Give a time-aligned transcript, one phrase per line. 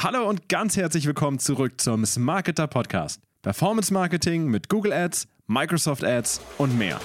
[0.00, 3.20] Hallo und ganz herzlich willkommen zurück zum Smarketer Podcast.
[3.42, 7.00] Performance Marketing mit Google Ads, Microsoft Ads und mehr.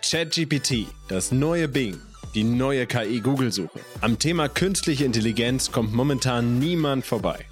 [0.00, 2.00] ChatGPT, das neue Bing,
[2.34, 3.80] die neue KI-Google-Suche.
[4.00, 7.44] Am Thema künstliche Intelligenz kommt momentan niemand vorbei.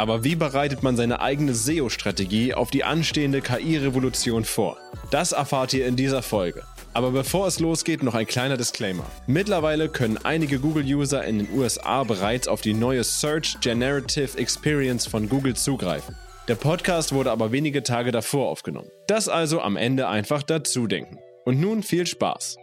[0.00, 4.78] Aber wie bereitet man seine eigene SEO-Strategie auf die anstehende KI-Revolution vor?
[5.10, 6.62] Das erfahrt ihr in dieser Folge.
[6.94, 9.04] Aber bevor es losgeht, noch ein kleiner Disclaimer.
[9.26, 15.28] Mittlerweile können einige Google-User in den USA bereits auf die neue Search Generative Experience von
[15.28, 16.16] Google zugreifen.
[16.48, 18.88] Der Podcast wurde aber wenige Tage davor aufgenommen.
[19.06, 21.18] Das also am Ende einfach dazu denken.
[21.44, 22.56] Und nun viel Spaß.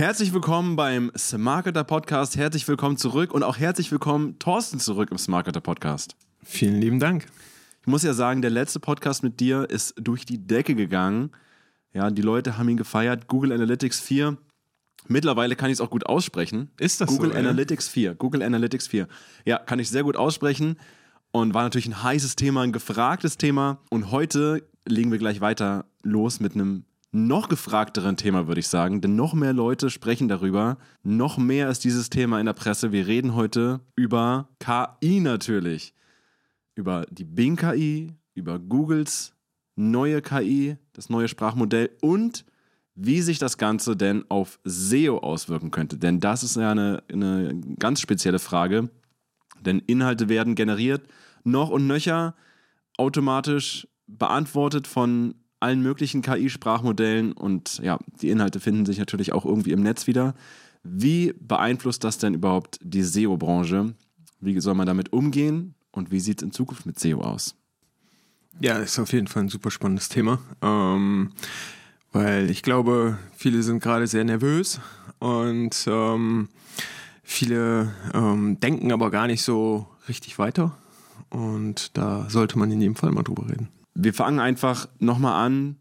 [0.00, 2.34] Herzlich willkommen beim Smarketer Podcast.
[2.34, 6.16] Herzlich willkommen zurück und auch herzlich willkommen Thorsten zurück im Smarketer Podcast.
[6.42, 7.26] Vielen lieben Dank.
[7.82, 11.32] Ich muss ja sagen, der letzte Podcast mit dir ist durch die Decke gegangen.
[11.92, 13.26] Ja, die Leute haben ihn gefeiert.
[13.28, 14.38] Google Analytics 4.
[15.08, 16.70] Mittlerweile kann ich es auch gut aussprechen.
[16.78, 17.36] Ist das Google so?
[17.36, 18.14] Analytics 4.
[18.14, 19.06] Google Analytics 4.
[19.44, 20.76] Ja, kann ich sehr gut aussprechen.
[21.30, 23.82] Und war natürlich ein heißes Thema, ein gefragtes Thema.
[23.90, 29.00] Und heute legen wir gleich weiter los mit einem noch gefragteren Thema, würde ich sagen.
[29.00, 30.78] Denn noch mehr Leute sprechen darüber.
[31.02, 32.92] Noch mehr ist dieses Thema in der Presse.
[32.92, 35.94] Wir reden heute über KI natürlich
[36.80, 39.34] über die Bing KI, über Googles
[39.76, 42.44] neue KI, das neue Sprachmodell und
[42.94, 45.96] wie sich das Ganze denn auf SEO auswirken könnte.
[45.96, 48.90] Denn das ist ja eine, eine ganz spezielle Frage.
[49.60, 51.06] Denn Inhalte werden generiert,
[51.44, 52.34] noch und nöcher,
[52.96, 59.72] automatisch beantwortet von allen möglichen KI-Sprachmodellen und ja, die Inhalte finden sich natürlich auch irgendwie
[59.72, 60.34] im Netz wieder.
[60.82, 63.94] Wie beeinflusst das denn überhaupt die SEO-Branche?
[64.40, 65.74] Wie soll man damit umgehen?
[65.92, 67.54] Und wie sieht es in Zukunft mit SEO aus?
[68.60, 70.38] Ja, ist auf jeden Fall ein super spannendes Thema.
[70.62, 71.32] Ähm,
[72.12, 74.80] weil ich glaube, viele sind gerade sehr nervös
[75.18, 76.48] und ähm,
[77.22, 80.76] viele ähm, denken aber gar nicht so richtig weiter.
[81.28, 83.68] Und da sollte man in jedem Fall mal drüber reden.
[84.02, 85.76] Wir fangen einfach nochmal an,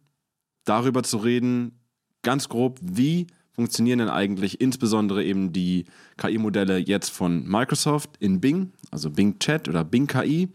[0.66, 1.80] darüber zu reden,
[2.22, 5.86] ganz grob, wie funktionieren denn eigentlich insbesondere eben die
[6.18, 10.50] KI-Modelle jetzt von Microsoft in Bing, also Bing Chat oder Bing KI,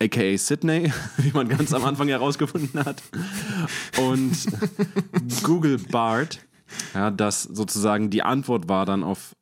[0.00, 3.02] aka Sydney, wie man ganz am Anfang herausgefunden hat,
[3.98, 4.36] und
[5.42, 6.38] Google Bart,
[6.94, 9.34] ja, das sozusagen die Antwort war dann auf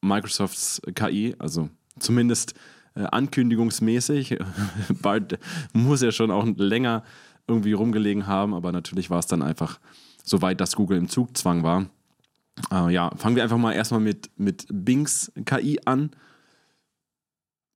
[0.00, 2.54] Microsofts KI, also zumindest
[3.02, 4.38] ankündigungsmäßig.
[5.02, 5.38] Bart
[5.72, 7.02] muss ja schon auch länger
[7.46, 9.80] irgendwie rumgelegen haben, aber natürlich war es dann einfach
[10.22, 11.86] so weit, dass Google im Zugzwang war.
[12.70, 16.10] Äh, ja, fangen wir einfach mal erstmal mit, mit Bings KI an.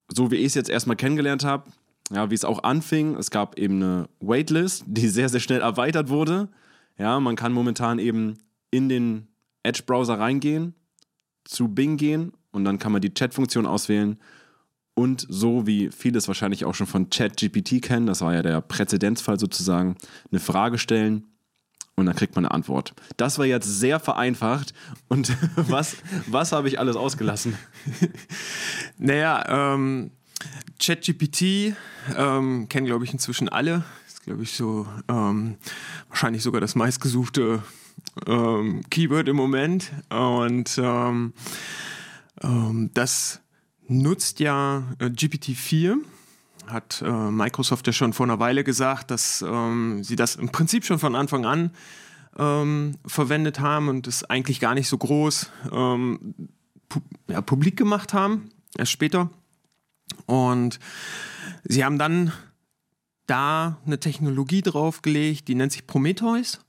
[0.09, 1.71] So wie ich es jetzt erstmal kennengelernt habe,
[2.11, 6.09] ja, wie es auch anfing, es gab eben eine Waitlist, die sehr, sehr schnell erweitert
[6.09, 6.49] wurde.
[6.97, 8.39] Ja, man kann momentan eben
[8.71, 9.29] in den
[9.63, 10.75] Edge-Browser reingehen,
[11.45, 14.19] zu Bing gehen und dann kann man die Chat-Funktion auswählen.
[14.99, 18.61] Und so wie viele es wahrscheinlich auch schon von ChatGPT kennen, das war ja der
[18.61, 19.95] Präzedenzfall sozusagen,
[20.33, 21.23] eine Frage stellen
[21.95, 22.95] und dann kriegt man eine Antwort.
[23.17, 24.75] Das war jetzt sehr vereinfacht.
[25.07, 27.57] Und was, was habe ich alles ausgelassen?
[28.99, 30.11] naja, ähm,
[30.81, 31.77] ChatGPT
[32.17, 33.85] ähm, kennen, glaube ich, inzwischen alle.
[34.09, 35.59] Ist, glaube ich, so ähm,
[36.09, 37.63] wahrscheinlich sogar das meistgesuchte
[38.27, 39.93] ähm, Keyword im Moment.
[40.11, 41.35] Und ähm,
[42.43, 43.43] ähm, das
[43.89, 45.97] nutzt ja äh, GPT-4
[46.67, 50.85] hat äh, Microsoft ja schon vor einer Weile gesagt, dass ähm, sie das im Prinzip
[50.85, 51.71] schon von Anfang an
[52.37, 56.35] ähm, verwendet haben und es eigentlich gar nicht so groß ähm,
[56.89, 59.31] pu ja, publik gemacht haben, erst später.
[60.27, 60.79] Und
[61.65, 62.33] sie haben dann
[63.27, 66.61] da eine Technologie draufgelegt, die nennt sich Prometheus.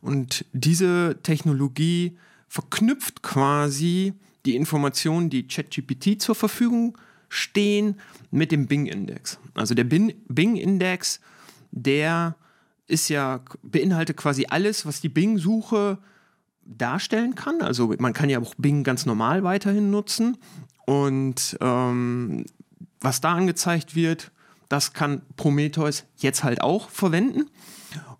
[0.00, 2.16] Und diese Technologie
[2.48, 4.14] verknüpft quasi
[4.48, 6.96] die Informationen, die ChatGPT zur Verfügung
[7.28, 8.00] stehen
[8.30, 9.38] mit dem Bing-Index.
[9.52, 11.20] Also der Bing-Index,
[11.70, 12.34] der
[12.86, 15.98] ist ja, beinhaltet quasi alles, was die Bing-Suche
[16.64, 17.60] darstellen kann.
[17.60, 20.38] Also man kann ja auch Bing ganz normal weiterhin nutzen.
[20.86, 22.46] Und ähm,
[23.00, 24.32] was da angezeigt wird,
[24.70, 27.50] das kann Prometheus jetzt halt auch verwenden.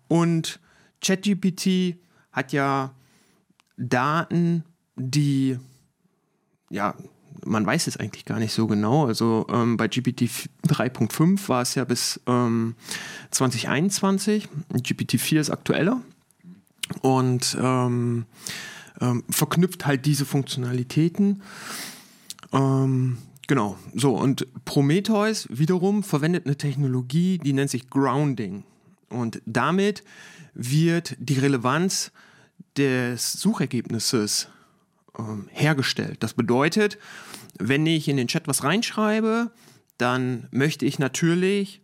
[0.07, 0.59] Und
[1.01, 1.97] ChatGPT
[2.31, 2.93] hat ja
[3.77, 4.63] Daten,
[4.95, 5.57] die
[6.69, 6.95] ja
[7.45, 9.05] man weiß es eigentlich gar nicht so genau.
[9.05, 10.29] Also ähm, bei GPT
[10.67, 12.75] 3.5 war es ja bis ähm,
[13.31, 14.49] 2021.
[14.83, 16.01] GPT 4 ist aktueller
[17.01, 18.25] und ähm,
[19.01, 21.41] ähm, verknüpft halt diese Funktionalitäten.
[22.51, 23.17] Ähm,
[23.47, 28.63] genau, so und Prometheus wiederum verwendet eine Technologie, die nennt sich Grounding.
[29.09, 30.03] Und damit
[30.53, 32.11] wird die Relevanz
[32.77, 34.49] des Suchergebnisses
[35.51, 36.17] hergestellt.
[36.21, 36.97] Das bedeutet,
[37.57, 39.51] wenn ich in den Chat was reinschreibe,
[39.97, 41.81] dann möchte ich natürlich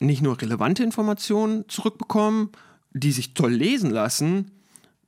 [0.00, 2.50] nicht nur relevante Informationen zurückbekommen,
[2.92, 4.50] die sich toll lesen lassen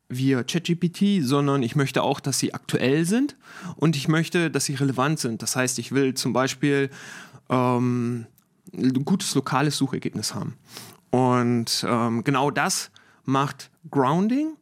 [0.09, 3.37] via ChatGPT, sondern ich möchte auch, dass sie aktuell sind
[3.77, 5.43] und ich möchte, dass sie relevant sind.
[5.43, 6.91] Das heißt, ich will zum Beispiel
[7.49, 8.27] ähm,
[8.73, 10.55] ein gutes lokales Suchergebnis haben.
[11.11, 12.91] Und ähm, genau das
[13.25, 14.57] macht Grounding,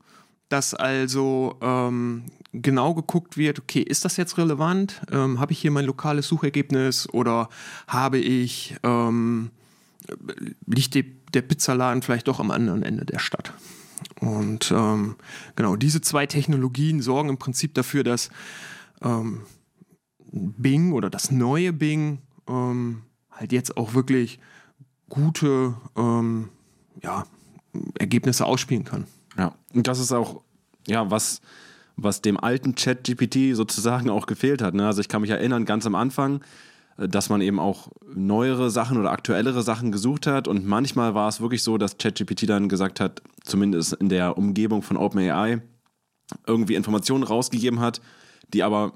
[0.48, 5.02] dass also ähm, genau geguckt wird, okay, ist das jetzt relevant?
[5.10, 7.48] Ähm, habe ich hier mein lokales Suchergebnis oder
[7.86, 9.50] habe ich, ähm,
[10.66, 11.02] liegt die,
[11.34, 13.52] der Pizzaladen vielleicht doch am anderen Ende der Stadt?
[14.20, 15.16] Und ähm,
[15.56, 18.30] genau, diese zwei Technologien sorgen im Prinzip dafür, dass
[19.02, 19.42] ähm,
[20.30, 22.18] Bing oder das neue Bing
[22.48, 24.38] ähm, halt jetzt auch wirklich
[25.08, 25.74] gute
[27.02, 27.26] ja,
[27.98, 29.06] Ergebnisse ausspielen kann.
[29.38, 30.42] Ja, und das ist auch,
[30.86, 31.40] ja, was,
[31.96, 34.74] was dem alten Chat-GPT sozusagen auch gefehlt hat.
[34.74, 34.86] Ne?
[34.86, 36.40] Also ich kann mich erinnern, ganz am Anfang,
[36.96, 40.48] äh, dass man eben auch neuere Sachen oder aktuellere Sachen gesucht hat.
[40.48, 44.82] Und manchmal war es wirklich so, dass ChatGPT dann gesagt hat, zumindest in der Umgebung
[44.82, 45.62] von OpenAI,
[46.46, 48.00] irgendwie Informationen rausgegeben hat,
[48.52, 48.92] die aber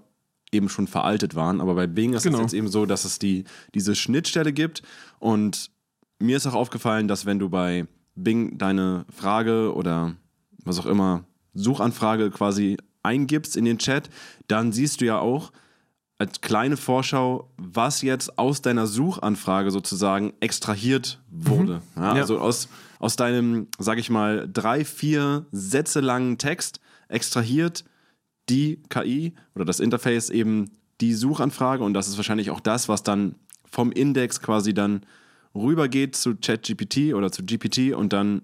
[0.51, 1.61] eben schon veraltet waren.
[1.63, 2.41] Aber bei Bing ist es Genau.
[2.41, 3.45] jetzt eben so, dass es die,
[3.75, 4.83] diese Schnittstelle gibt.
[5.19, 5.71] Und
[6.19, 10.15] mir ist auch aufgefallen, dass wenn du bei Bing deine Frage oder
[10.65, 11.25] was auch immer,
[11.55, 14.09] Suchanfrage quasi eingibst in den Chat,
[14.49, 15.53] dann siehst du ja auch
[16.19, 21.83] als kleine Vorschau, was jetzt aus deiner Suchanfrage sozusagen extrahiert wurde.
[21.97, 22.13] Ja, Ja.
[22.13, 22.69] Also aus,
[23.01, 27.85] aus deinem, sag ich mal, drei, vier Sätze langen Text extrahiert
[28.49, 30.71] die KI oder das Interface eben
[31.01, 33.35] die Suchanfrage und das ist wahrscheinlich auch das, was dann
[33.65, 35.05] vom Index quasi dann
[35.55, 38.43] rübergeht zu ChatGPT oder zu GPT und dann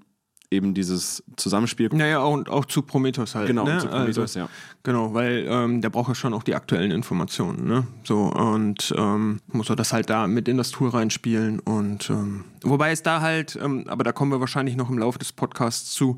[0.50, 1.91] eben dieses Zusammenspiel.
[1.93, 3.49] Naja, und auch zu Prometheus halt.
[3.49, 3.79] Genau, ne?
[3.79, 4.49] zu Prometheus, also, ja.
[4.83, 7.87] Genau, weil ähm, der braucht ja schon auch die aktuellen Informationen, ne?
[8.05, 12.45] So, und ähm, muss er das halt da mit in das Tool reinspielen und ähm,
[12.62, 15.93] wobei es da halt, ähm, aber da kommen wir wahrscheinlich noch im Laufe des Podcasts
[15.93, 16.17] zu,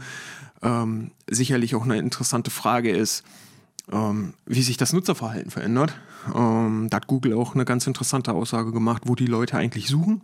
[0.63, 3.25] ähm, sicherlich auch eine interessante Frage ist,
[3.91, 5.95] ähm, wie sich das Nutzerverhalten verändert.
[6.35, 10.21] Ähm, da hat Google auch eine ganz interessante Aussage gemacht, wo die Leute eigentlich suchen.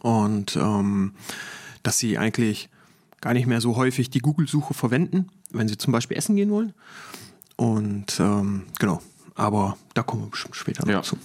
[0.00, 1.12] Und ähm,
[1.82, 2.70] dass sie eigentlich
[3.24, 6.74] gar nicht mehr so häufig die Google-Suche verwenden, wenn sie zum Beispiel essen gehen wollen.
[7.56, 9.00] Und ähm, genau,
[9.34, 11.02] aber da kommen wir bestimmt später noch Ja.
[11.02, 11.16] zu.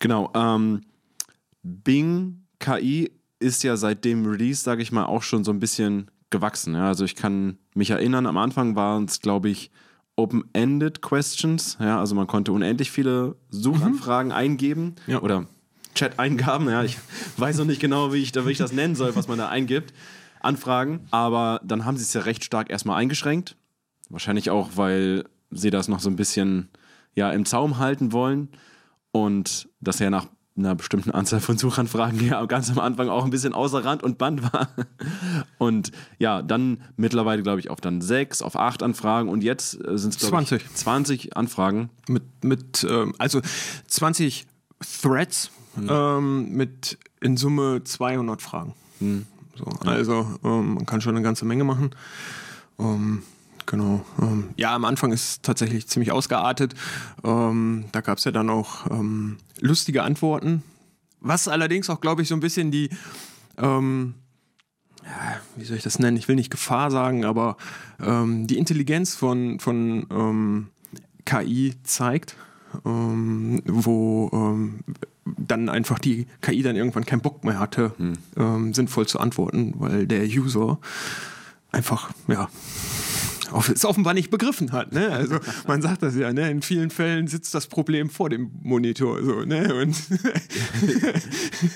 [0.00, 0.32] Genau.
[0.34, 0.80] Ähm,
[1.62, 6.10] Bing KI ist ja seit dem Release, sage ich mal, auch schon so ein bisschen
[6.30, 6.74] gewachsen.
[6.74, 6.88] Ja?
[6.88, 9.70] Also ich kann mich erinnern, am Anfang waren es, glaube ich,
[10.16, 11.76] Open-Ended Questions.
[11.78, 12.00] Ja?
[12.00, 15.20] Also man konnte unendlich viele Suchanfragen eingeben Ja.
[15.22, 15.46] oder
[15.94, 16.68] Chat-Eingaben.
[16.68, 16.82] Ja?
[16.82, 16.98] Ich
[17.36, 19.94] weiß noch nicht genau, wie ich, wie ich das nennen soll, was man da eingibt.
[20.44, 21.06] Anfragen.
[21.10, 23.56] Aber dann haben sie es ja recht stark erstmal eingeschränkt.
[24.08, 26.68] Wahrscheinlich auch, weil sie das noch so ein bisschen
[27.14, 28.48] ja, im Zaum halten wollen
[29.10, 33.30] und das ja nach einer bestimmten Anzahl von Suchanfragen ja ganz am Anfang auch ein
[33.30, 34.68] bisschen außer Rand und Band war.
[35.58, 40.14] Und ja, dann mittlerweile, glaube ich, auf dann sechs, auf acht Anfragen und jetzt sind
[40.14, 40.74] es, glaube ich, 20.
[40.74, 41.90] 20 Anfragen.
[42.08, 43.40] Mit, mit ähm, also
[43.86, 44.46] 20
[45.02, 45.52] Threads
[45.88, 48.74] ähm, mit in Summe 200 Fragen.
[49.54, 51.90] So, also ähm, man kann schon eine ganze Menge machen.
[52.78, 53.22] Ähm,
[53.66, 54.04] genau.
[54.20, 56.74] Ähm, ja, am Anfang ist es tatsächlich ziemlich ausgeartet.
[57.24, 60.62] Ähm, da gab es ja dann auch ähm, lustige Antworten.
[61.20, 62.90] Was allerdings auch, glaube ich, so ein bisschen die,
[63.58, 64.14] ähm,
[65.04, 66.16] ja, wie soll ich das nennen?
[66.16, 67.56] Ich will nicht Gefahr sagen, aber
[68.00, 70.68] die Intelligenz von, von
[71.24, 72.36] KI zeigt,
[72.84, 74.80] ähm, wo ähm,
[75.24, 77.92] dann einfach die KI dann irgendwann keinen Bock mehr hatte,
[78.36, 80.78] ähm, sinnvoll zu antworten, weil der User
[81.70, 82.48] einfach, ja,
[83.52, 84.92] auf, es offenbar nicht begriffen hat.
[84.92, 85.10] Ne?
[85.10, 86.50] Also man sagt das ja, ne?
[86.50, 89.22] in vielen Fällen sitzt das Problem vor dem Monitor.
[89.22, 89.74] So, ne?
[89.74, 89.96] Und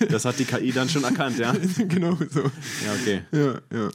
[0.10, 1.54] Das hat die KI dann schon erkannt, ja?
[1.88, 2.40] genau so.
[2.40, 3.22] Ja, okay.
[3.32, 3.88] Ja, ja.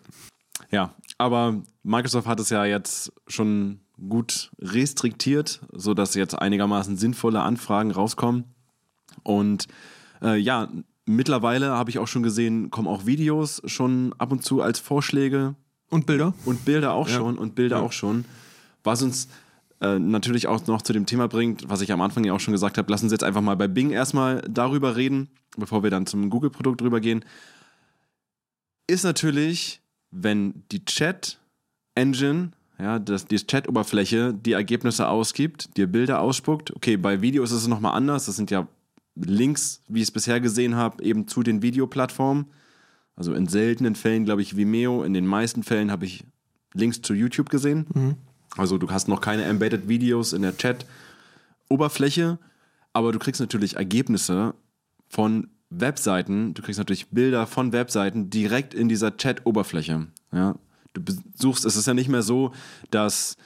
[0.71, 7.91] Ja, aber Microsoft hat es ja jetzt schon gut restriktiert, sodass jetzt einigermaßen sinnvolle Anfragen
[7.91, 8.45] rauskommen.
[9.23, 9.67] Und
[10.21, 10.69] äh, ja,
[11.05, 15.55] mittlerweile habe ich auch schon gesehen, kommen auch Videos schon ab und zu als Vorschläge
[15.89, 16.33] Und Bilder?
[16.45, 17.15] und Bilder auch Ja.
[17.17, 17.83] schon und Bilder Ja.
[17.83, 18.25] auch schon.
[18.83, 19.27] Was uns
[19.81, 22.51] äh, natürlich auch noch zu dem Thema bringt, was ich am Anfang ja auch schon
[22.51, 26.05] gesagt habe, lassen Sie jetzt einfach mal bei Bing erstmal darüber reden, bevor wir dann
[26.05, 27.25] zum Google-Produkt drüber gehen.
[28.87, 36.75] Ist natürlich, wenn die Chat-Engine, ja, das, die Chat-Oberfläche die Ergebnisse ausgibt, dir Bilder ausspuckt.
[36.75, 38.25] Okay, bei Videos ist es nochmal anders.
[38.25, 38.67] Das sind ja
[39.15, 42.45] Links, wie ich es bisher gesehen habe, eben zu den Videoplattformen.
[43.15, 45.03] Also in seltenen Fällen, glaube ich, Vimeo.
[45.03, 46.23] In den meisten Fällen habe ich
[46.73, 48.17] Links zu YouTube gesehen.
[48.57, 52.39] Also du hast noch keine Embedded Videos in der Chat-Oberfläche,
[52.93, 54.55] aber du kriegst natürlich Ergebnisse
[55.07, 60.07] von Webseiten, du kriegst natürlich Bilder von Webseiten direkt in dieser Chat-Oberfläche.
[60.33, 60.55] Ja?
[60.93, 61.01] Du
[61.35, 62.51] suchst, es ist ja nicht mehr so,
[62.89, 63.37] dass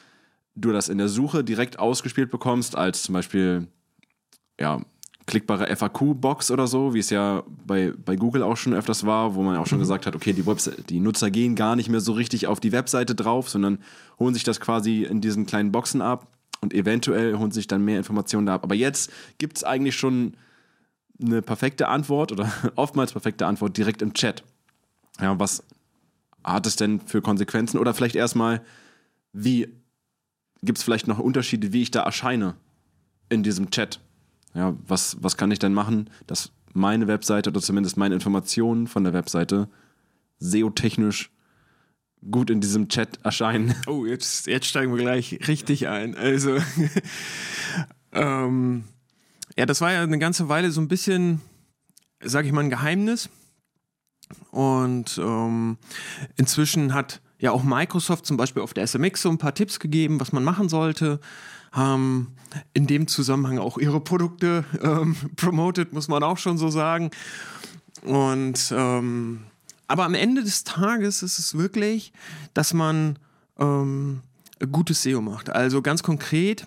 [0.55, 3.67] du das in der Suche direkt ausgespielt bekommst, als zum Beispiel
[4.59, 4.81] ja,
[5.25, 9.41] klickbare FAQ-Box oder so, wie es ja bei, bei Google auch schon öfters war, wo
[9.41, 9.83] man auch schon mhm.
[9.83, 10.43] gesagt hat, okay, die,
[10.89, 13.79] die Nutzer gehen gar nicht mehr so richtig auf die Webseite drauf, sondern
[14.19, 16.27] holen sich das quasi in diesen kleinen Boxen ab
[16.61, 18.63] und eventuell holen sich dann mehr Informationen da ab.
[18.63, 20.35] Aber jetzt gibt es eigentlich schon
[21.19, 24.43] eine perfekte Antwort oder oftmals perfekte Antwort direkt im Chat.
[25.19, 25.63] Ja, was
[26.43, 27.79] hat es denn für Konsequenzen?
[27.79, 28.61] Oder vielleicht erstmal,
[29.33, 29.69] wie
[30.61, 32.55] gibt es vielleicht noch Unterschiede, wie ich da erscheine
[33.29, 33.99] in diesem Chat?
[34.55, 39.03] Ja, was, was kann ich denn machen, dass meine Webseite oder zumindest meine Informationen von
[39.03, 39.69] der Webseite
[40.39, 41.29] SEO-technisch
[42.31, 43.75] gut in diesem Chat erscheinen?
[43.87, 46.15] Oh, jetzt, jetzt steigen wir gleich richtig ein.
[46.15, 46.57] Also,
[48.13, 48.85] ähm,
[49.57, 51.41] ja, das war ja eine ganze Weile so ein bisschen,
[52.23, 53.29] sag ich mal, ein Geheimnis.
[54.51, 55.77] Und ähm,
[56.37, 60.19] inzwischen hat ja auch Microsoft zum Beispiel auf der SMX so ein paar Tipps gegeben,
[60.19, 61.19] was man machen sollte.
[61.75, 62.35] Haben
[62.73, 67.11] in dem Zusammenhang auch ihre Produkte ähm, promoted, muss man auch schon so sagen.
[68.03, 69.41] Und ähm,
[69.87, 72.11] aber am Ende des Tages ist es wirklich,
[72.53, 73.19] dass man
[73.59, 74.21] ähm,
[74.71, 75.49] gutes SEO macht.
[75.49, 76.65] Also ganz konkret,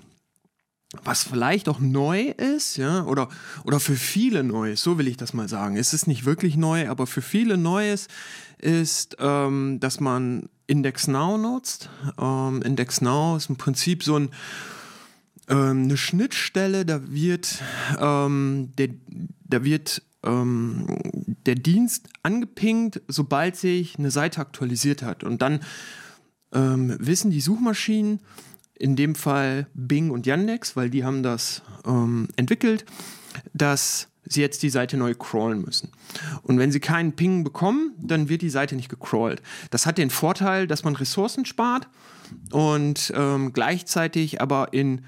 [1.05, 3.29] was vielleicht auch neu ist, ja, oder,
[3.65, 5.77] oder für viele neu ist, so will ich das mal sagen.
[5.77, 8.09] Es ist nicht wirklich neu, aber für viele Neues
[8.59, 11.91] ist, ähm, dass man Index Now nutzt.
[12.19, 14.31] Ähm, Index Now ist im Prinzip so ein,
[15.49, 17.63] ähm, eine Schnittstelle, da wird,
[18.01, 18.89] ähm, der,
[19.45, 20.87] da wird ähm,
[21.47, 25.25] der Dienst angepingt, sobald sich eine Seite aktualisiert hat.
[25.25, 25.61] Und dann
[26.53, 28.21] ähm, wissen die Suchmaschinen,
[28.79, 32.85] in dem Fall Bing und Yandex, weil die haben das ähm, entwickelt,
[33.53, 35.91] dass sie jetzt die Seite neu crawlen müssen.
[36.43, 39.43] Und wenn sie keinen Ping bekommen, dann wird die Seite nicht gecrawlt.
[39.71, 41.89] Das hat den Vorteil, dass man Ressourcen spart
[42.53, 45.03] und ähm, gleichzeitig aber in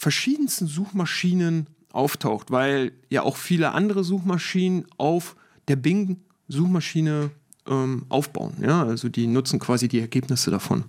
[0.00, 5.36] verschiedensten Suchmaschinen auftaucht, weil ja auch viele andere Suchmaschinen auf
[5.68, 7.30] der Bing-Suchmaschine
[7.68, 8.54] ähm, aufbauen.
[8.62, 8.82] Ja?
[8.82, 10.84] Also die nutzen quasi die Ergebnisse davon.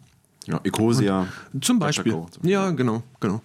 [0.48, 1.28] Ja, Ecosia.
[1.60, 2.16] Zum Beispiel.
[2.44, 3.42] Ja, genau, genau.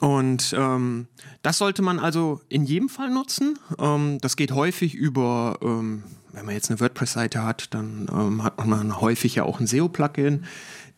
[0.00, 1.06] Und ähm,
[1.40, 3.58] das sollte man also in jedem Fall nutzen.
[3.78, 6.02] Ähm, das geht häufig über, ähm,
[6.32, 10.44] wenn man jetzt eine WordPress-Seite hat, dann ähm, hat man häufig ja auch ein SEO-Plugin.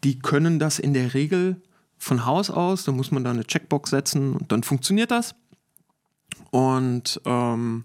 [0.03, 1.63] Die können das in der Regel
[1.99, 2.85] von Haus aus.
[2.85, 5.35] Da muss man da eine Checkbox setzen und dann funktioniert das.
[6.51, 7.85] Und ähm,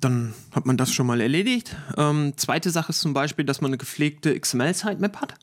[0.00, 1.76] dann hat man das schon mal erledigt.
[1.96, 5.34] Ähm, zweite Sache ist zum Beispiel, dass man eine gepflegte XML-Sitemap hat.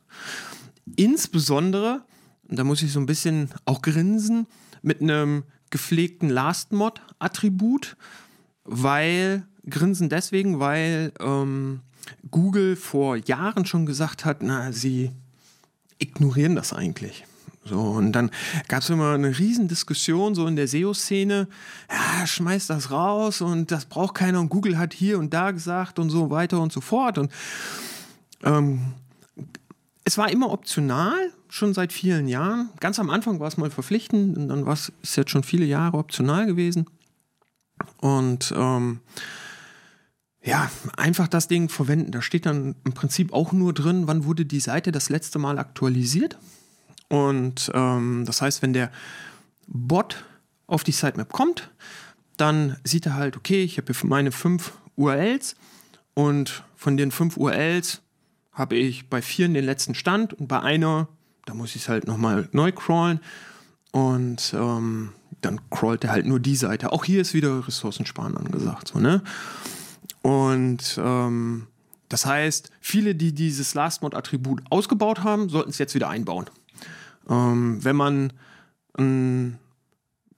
[0.95, 2.03] Insbesondere,
[2.47, 4.47] da muss ich so ein bisschen auch grinsen,
[4.81, 7.95] mit einem gepflegten Last-Mod-Attribut,
[8.63, 11.81] weil, grinsen deswegen, weil ähm,
[12.29, 15.11] Google vor Jahren schon gesagt hat, na, sie
[15.97, 17.25] ignorieren das eigentlich.
[17.63, 18.31] So, und dann
[18.67, 21.47] gab es immer eine Riesendiskussion so in der SEO-Szene,
[21.91, 25.99] ja, schmeißt das raus und das braucht keiner und Google hat hier und da gesagt
[25.99, 27.19] und so weiter und so fort.
[27.19, 27.31] Und
[28.43, 28.93] ähm,
[30.03, 32.69] es war immer optional, schon seit vielen Jahren.
[32.79, 35.97] Ganz am Anfang war es mal verpflichtend und dann war es jetzt schon viele Jahre
[35.97, 36.87] optional gewesen.
[37.97, 39.01] Und ähm,
[40.43, 42.11] ja, einfach das Ding verwenden.
[42.11, 45.59] Da steht dann im Prinzip auch nur drin, wann wurde die Seite das letzte Mal
[45.59, 46.39] aktualisiert.
[47.11, 48.89] Und ähm, das heißt, wenn der
[49.67, 50.23] Bot
[50.65, 51.69] auf die Sitemap kommt,
[52.37, 55.57] dann sieht er halt, okay, ich habe hier meine fünf URLs
[56.13, 58.01] und von den fünf URLs
[58.53, 61.09] habe ich bei vier den letzten Stand und bei einer,
[61.45, 63.19] da muss ich es halt nochmal neu crawlen
[63.91, 66.93] und ähm, dann crawlt er halt nur die Seite.
[66.93, 68.87] Auch hier ist wieder Ressourcensparen angesagt.
[68.87, 69.21] So, ne?
[70.21, 71.67] Und ähm,
[72.07, 76.45] das heißt, viele, die dieses Last-Mod-Attribut ausgebaut haben, sollten es jetzt wieder einbauen.
[77.29, 78.33] Ähm, wenn man
[78.97, 79.57] ein,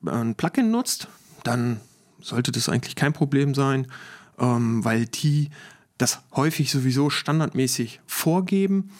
[0.06, 1.08] ein, Plugin nutzt,
[1.44, 1.80] dann
[2.22, 3.88] sollte das eigentlich kein Problem sein,
[4.40, 5.50] ähm, weil die
[5.98, 8.92] das häufig sowieso standardmäßig vorgeben.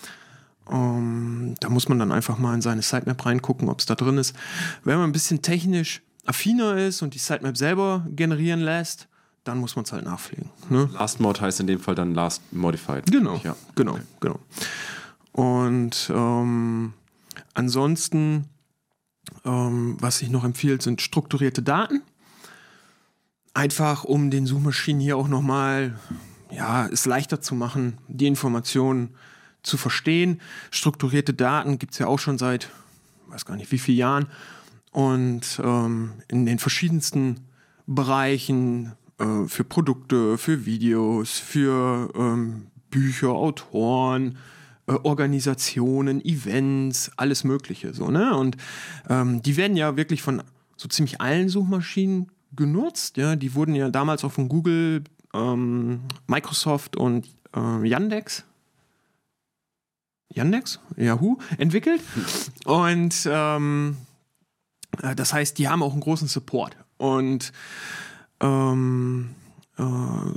[0.72, 4.18] Ähm, da muss man dann einfach mal in seine Sitemap reingucken, ob es da drin
[4.18, 4.36] ist.
[4.84, 9.08] Wenn man ein bisschen technisch affiner ist und die Sitemap selber generieren lässt,
[9.44, 10.50] dann muss man es halt nachpflegen.
[10.70, 10.90] Ne?
[10.94, 13.12] Last Mod heißt in dem Fall dann Last Modified.
[13.12, 13.56] Genau, ja.
[13.76, 14.04] genau, okay.
[14.22, 14.40] genau.
[15.34, 16.94] Und ähm,
[17.54, 18.50] ansonsten,
[19.46, 22.02] ähm, was sich noch empfiehlt, sind strukturierte Daten.
[23.54, 26.00] Einfach um den Suchmaschinen hier auch nochmal
[26.52, 29.16] ja, es leichter zu machen, die Informationen
[29.64, 30.42] zu verstehen.
[30.72, 32.70] Strukturierte Daten gibt es ja auch schon seit,
[33.28, 34.28] weiß gar nicht wie vielen Jahren.
[34.92, 37.40] Und ähm, in den verschiedensten
[37.88, 44.38] Bereichen äh, für Produkte, für Videos, für ähm, Bücher, Autoren,
[44.88, 47.94] äh, Organisationen, Events, alles Mögliche.
[47.94, 48.36] So, ne?
[48.36, 48.58] Und
[49.10, 50.44] ähm, die werden ja wirklich von
[50.76, 53.18] so ziemlich allen Suchmaschinen genutzt.
[53.18, 53.36] Ja?
[53.36, 58.44] Die wurden ja damals auch von Google, ähm, Microsoft und äh, Yandex.
[60.30, 60.80] Yandex?
[60.98, 62.02] Yahoo entwickelt.
[62.66, 63.98] Und ähm,
[65.02, 66.76] äh, das heißt, die haben auch einen großen Support.
[66.98, 67.52] Und
[68.40, 69.36] ähm,
[69.78, 69.84] äh,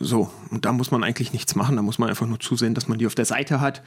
[0.00, 1.76] so, und da muss man eigentlich nichts machen.
[1.76, 3.82] Da muss man einfach nur zusehen, dass man die auf der Seite hat.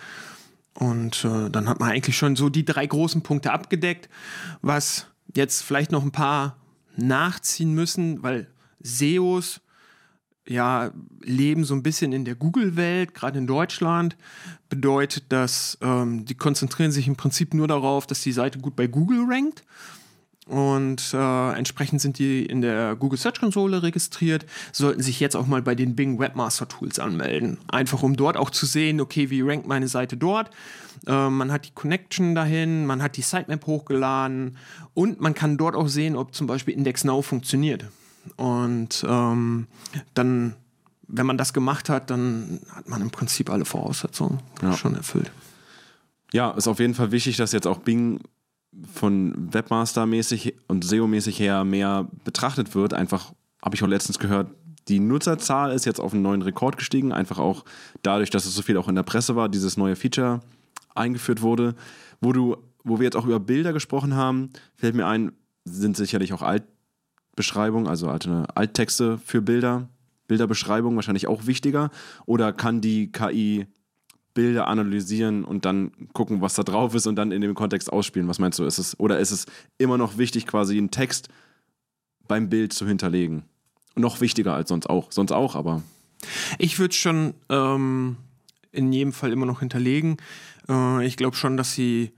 [0.73, 4.09] Und äh, dann hat man eigentlich schon so die drei großen Punkte abgedeckt,
[4.61, 6.57] was jetzt vielleicht noch ein paar
[6.95, 8.47] nachziehen müssen, weil
[8.81, 9.61] SEOs
[10.47, 14.17] ja leben so ein bisschen in der Google-Welt, gerade in Deutschland.
[14.69, 18.87] Bedeutet, dass ähm, die konzentrieren sich im Prinzip nur darauf, dass die Seite gut bei
[18.87, 19.63] Google rankt.
[20.49, 25.45] Und äh, entsprechend sind die in der Google Search Console registriert, sollten sich jetzt auch
[25.45, 27.59] mal bei den Bing Webmaster Tools anmelden.
[27.67, 30.49] Einfach um dort auch zu sehen, okay, wie rankt meine Seite dort.
[31.05, 34.57] Äh, man hat die Connection dahin, man hat die Sitemap hochgeladen
[34.95, 37.85] und man kann dort auch sehen, ob zum Beispiel Index Now funktioniert.
[38.35, 39.67] Und ähm,
[40.15, 40.55] dann,
[41.07, 44.73] wenn man das gemacht hat, dann hat man im Prinzip alle Voraussetzungen ja.
[44.73, 45.29] schon erfüllt.
[46.33, 48.19] Ja, ist auf jeden Fall wichtig, dass jetzt auch Bing
[48.91, 52.93] von Webmaster-mäßig und SEO-mäßig her mehr betrachtet wird.
[52.93, 53.33] Einfach,
[53.63, 54.51] habe ich auch letztens gehört,
[54.87, 57.63] die Nutzerzahl ist jetzt auf einen neuen Rekord gestiegen, einfach auch
[58.01, 60.41] dadurch, dass es so viel auch in der Presse war, dieses neue Feature
[60.95, 61.75] eingeführt wurde.
[62.21, 65.31] Wo du, wo wir jetzt auch über Bilder gesprochen haben, fällt mir ein,
[65.65, 69.89] sind sicherlich auch Altbeschreibungen, also alte Alttexte für Bilder,
[70.27, 71.91] Bilderbeschreibung wahrscheinlich auch wichtiger.
[72.25, 73.67] Oder kann die KI
[74.33, 78.27] Bilder analysieren und dann gucken, was da drauf ist und dann in dem Kontext ausspielen.
[78.27, 78.65] Was meinst du?
[78.65, 79.45] Ist es, oder ist es
[79.77, 81.29] immer noch wichtig, quasi einen Text
[82.27, 83.43] beim Bild zu hinterlegen?
[83.95, 85.11] Noch wichtiger als sonst auch.
[85.11, 85.81] Sonst auch, aber.
[86.57, 88.17] Ich würde schon ähm,
[88.71, 90.17] in jedem Fall immer noch hinterlegen.
[90.69, 92.11] Äh, ich glaube schon, dass sie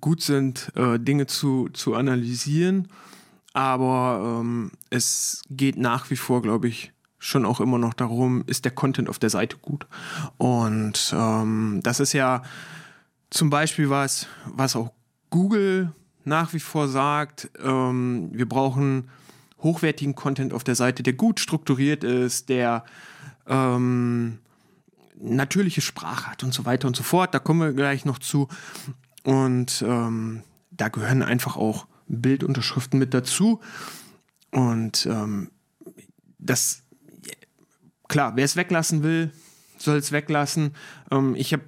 [0.00, 2.88] gut sind, äh, Dinge zu, zu analysieren.
[3.52, 8.64] Aber ähm, es geht nach wie vor, glaube ich, schon auch immer noch darum, ist
[8.64, 9.86] der Content auf der Seite gut.
[10.36, 12.42] Und ähm, das ist ja
[13.30, 14.92] zum Beispiel was, was auch
[15.30, 15.92] Google
[16.24, 19.08] nach wie vor sagt, ähm, wir brauchen
[19.62, 22.84] hochwertigen Content auf der Seite, der gut strukturiert ist, der
[23.46, 24.38] ähm,
[25.18, 27.32] natürliche Sprache hat und so weiter und so fort.
[27.32, 28.48] Da kommen wir gleich noch zu.
[29.24, 33.60] Und ähm, da gehören einfach auch Bildunterschriften mit dazu.
[34.50, 35.50] Und ähm,
[36.38, 36.82] das
[38.08, 39.30] klar, wer es weglassen will,
[39.78, 40.74] soll es weglassen.
[41.10, 41.64] Ähm, ich habe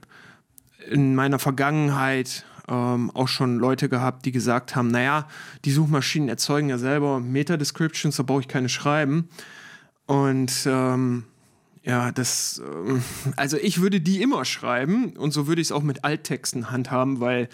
[0.90, 5.26] in meiner Vergangenheit ähm, auch schon Leute gehabt, die gesagt haben, naja,
[5.64, 9.28] die Suchmaschinen erzeugen ja selber Meta-Descriptions, da brauche ich keine schreiben.
[10.06, 11.24] Und ähm,
[11.82, 13.02] ja, das, ähm,
[13.36, 17.20] also ich würde die immer schreiben und so würde ich es auch mit Alttexten handhaben,
[17.20, 17.48] weil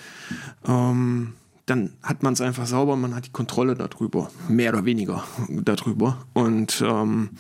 [0.67, 1.35] ähm,
[1.67, 6.27] dann hat man es einfach sauber, man hat die Kontrolle darüber, mehr oder weniger darüber.
[6.35, 7.31] Und ähm,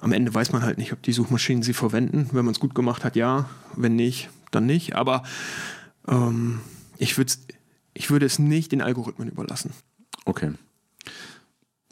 [0.00, 2.28] am Ende weiß man halt nicht, ob die Suchmaschinen sie verwenden.
[2.32, 3.48] Wenn man es gut gemacht hat, ja.
[3.76, 4.96] Wenn nicht, dann nicht.
[4.96, 5.22] Aber
[6.08, 6.60] ähm,
[6.98, 7.16] ich,
[7.94, 9.72] ich würde es nicht den Algorithmen überlassen.
[10.24, 10.52] Okay.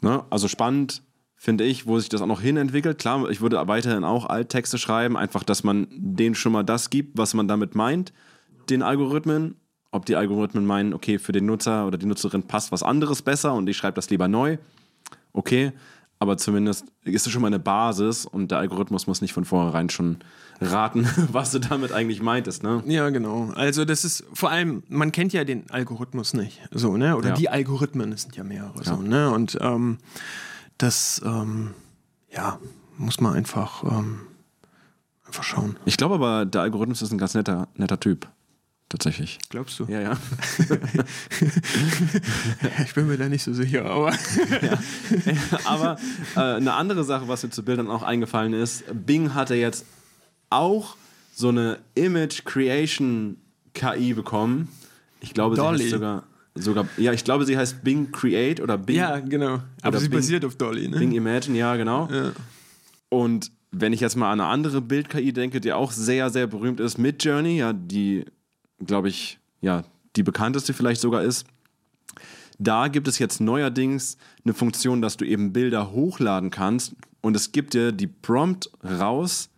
[0.01, 1.03] Na, also spannend
[1.35, 2.99] finde ich, wo sich das auch noch hin entwickelt.
[2.99, 7.17] Klar, ich würde weiterhin auch Alttexte schreiben, einfach, dass man denen schon mal das gibt,
[7.17, 8.13] was man damit meint,
[8.69, 9.55] den Algorithmen.
[9.91, 13.53] Ob die Algorithmen meinen, okay, für den Nutzer oder die Nutzerin passt was anderes besser
[13.55, 14.57] und ich schreibe das lieber neu.
[15.33, 15.71] Okay,
[16.19, 19.89] aber zumindest ist es schon mal eine Basis und der Algorithmus muss nicht von vornherein
[19.89, 20.17] schon
[20.59, 22.83] raten, was du damit eigentlich meintest, ne?
[22.85, 23.51] Ja, genau.
[23.55, 27.15] Also das ist vor allem, man kennt ja den Algorithmus nicht, so, ne?
[27.15, 27.35] Oder ja.
[27.35, 28.83] die Algorithmen, es sind ja mehrere, ja.
[28.83, 29.31] so, ne?
[29.31, 29.97] Und ähm,
[30.77, 31.73] das, ähm,
[32.29, 32.59] ja,
[32.97, 34.19] muss man einfach, ähm,
[35.25, 35.77] einfach schauen.
[35.85, 38.27] Ich glaube aber, der Algorithmus ist ein ganz netter, netter Typ
[38.89, 39.39] tatsächlich.
[39.49, 39.85] Glaubst du?
[39.85, 40.17] Ja, ja.
[42.83, 44.11] ich bin mir da nicht so sicher, aber.
[44.61, 44.79] ja.
[45.65, 45.97] Aber
[46.35, 49.85] äh, eine andere Sache, was mir zu Bildern auch eingefallen ist: Bing hatte jetzt
[50.49, 50.95] auch
[51.33, 53.37] so eine Image Creation
[53.73, 54.67] KI bekommen.
[55.21, 55.77] Ich glaube, Dolly.
[55.77, 56.23] sie heißt sogar.
[56.55, 58.97] Sogar, ja, ich glaube, sie heißt Bing Create oder Bing.
[58.97, 59.59] Ja, genau.
[59.81, 60.97] Aber sie Bing, basiert auf Dolly, ne?
[60.97, 62.09] Bing Imagine, ja, genau.
[62.11, 62.31] Ja.
[63.07, 66.79] Und wenn ich jetzt mal an eine andere Bild-KI denke, die auch sehr, sehr berühmt
[66.79, 68.25] ist, mit Journey, ja, die
[68.85, 69.83] glaube ich, ja,
[70.15, 71.45] die bekannteste vielleicht sogar ist.
[72.57, 77.51] Da gibt es jetzt neuerdings eine Funktion, dass du eben Bilder hochladen kannst und es
[77.51, 79.49] gibt dir die Prompt raus,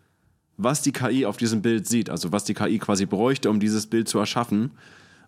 [0.58, 3.88] was die KI auf diesem Bild sieht, also was die KI quasi bräuchte, um dieses
[3.88, 4.72] Bild zu erschaffen.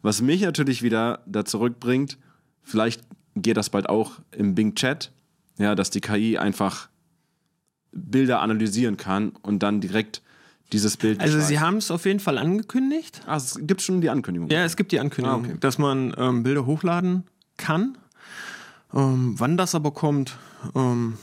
[0.04, 2.18] Was mich natürlich wieder da zurückbringt,
[2.62, 3.02] vielleicht
[3.36, 5.12] geht das bald auch im Bing Chat,
[5.58, 6.90] ja, dass die KI einfach
[7.92, 10.23] Bilder analysieren kann und dann direkt
[10.74, 11.22] dieses Bild.
[11.22, 13.22] Also sie haben es auf jeden Fall angekündigt.
[13.26, 14.50] Ah, es gibt schon die Ankündigung.
[14.50, 15.58] Ja, es gibt die Ankündigung, Ah, okay.
[15.60, 17.24] dass man ähm, Bilder hochladen
[17.58, 17.98] kann.
[18.94, 20.38] Ähm, wann das aber kommt,
[20.76, 21.18] ähm,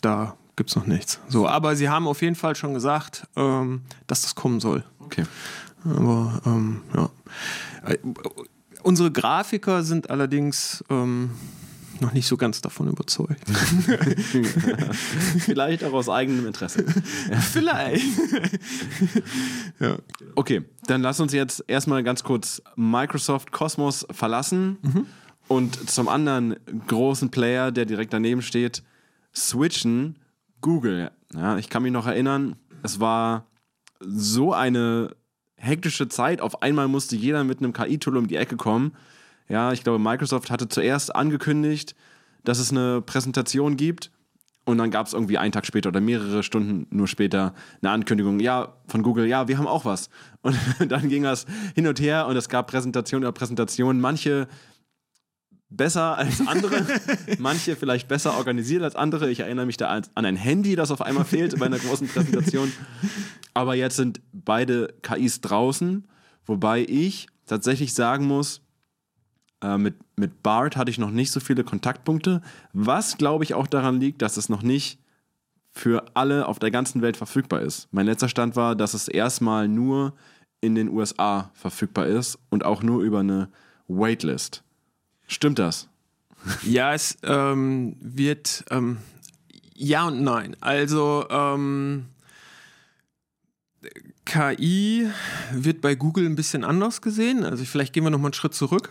[0.00, 1.18] da gibt es noch nichts.
[1.28, 4.84] So, aber sie haben auf jeden Fall schon gesagt, ähm, dass das kommen soll.
[5.00, 5.24] Okay.
[5.84, 7.10] Aber ähm, ja.
[7.86, 7.98] Äh,
[8.82, 11.30] Unsere Grafiker sind allerdings ähm,
[12.02, 13.40] noch nicht so ganz davon überzeugt.
[15.38, 16.84] Vielleicht auch aus eigenem Interesse.
[17.52, 18.04] Vielleicht.
[19.80, 19.96] ja.
[20.34, 25.06] Okay, dann lass uns jetzt erstmal ganz kurz Microsoft Cosmos verlassen
[25.48, 28.82] und zum anderen großen Player, der direkt daneben steht,
[29.34, 30.18] switchen
[30.60, 31.10] Google.
[31.34, 33.46] Ja, ich kann mich noch erinnern, es war
[34.00, 35.14] so eine
[35.56, 36.40] hektische Zeit.
[36.40, 38.92] Auf einmal musste jeder mit einem KI-Tool um die Ecke kommen.
[39.48, 41.94] Ja, ich glaube, Microsoft hatte zuerst angekündigt,
[42.44, 44.10] dass es eine Präsentation gibt.
[44.64, 48.38] Und dann gab es irgendwie einen Tag später oder mehrere Stunden nur später eine Ankündigung,
[48.38, 50.08] ja, von Google, ja, wir haben auch was.
[50.42, 50.56] Und
[50.88, 54.00] dann ging das hin und her und es gab Präsentation über Präsentation.
[54.00, 54.46] Manche
[55.68, 56.86] besser als andere,
[57.38, 59.30] manche vielleicht besser organisiert als andere.
[59.30, 62.72] Ich erinnere mich da an ein Handy, das auf einmal fehlt bei einer großen Präsentation.
[63.54, 66.06] Aber jetzt sind beide KIs draußen,
[66.46, 68.60] wobei ich tatsächlich sagen muss,
[69.62, 73.66] äh, mit, mit BART hatte ich noch nicht so viele Kontaktpunkte, was glaube ich auch
[73.66, 74.98] daran liegt, dass es noch nicht
[75.70, 77.88] für alle auf der ganzen Welt verfügbar ist.
[77.92, 80.14] Mein letzter Stand war, dass es erstmal nur
[80.60, 83.48] in den USA verfügbar ist und auch nur über eine
[83.88, 84.62] Waitlist.
[85.26, 85.88] Stimmt das?
[86.64, 88.98] Ja, es ähm, wird ähm,
[89.76, 90.56] ja und nein.
[90.60, 92.06] Also ähm,
[94.24, 95.08] KI
[95.52, 97.44] wird bei Google ein bisschen anders gesehen.
[97.44, 98.90] Also vielleicht gehen wir noch mal einen Schritt zurück.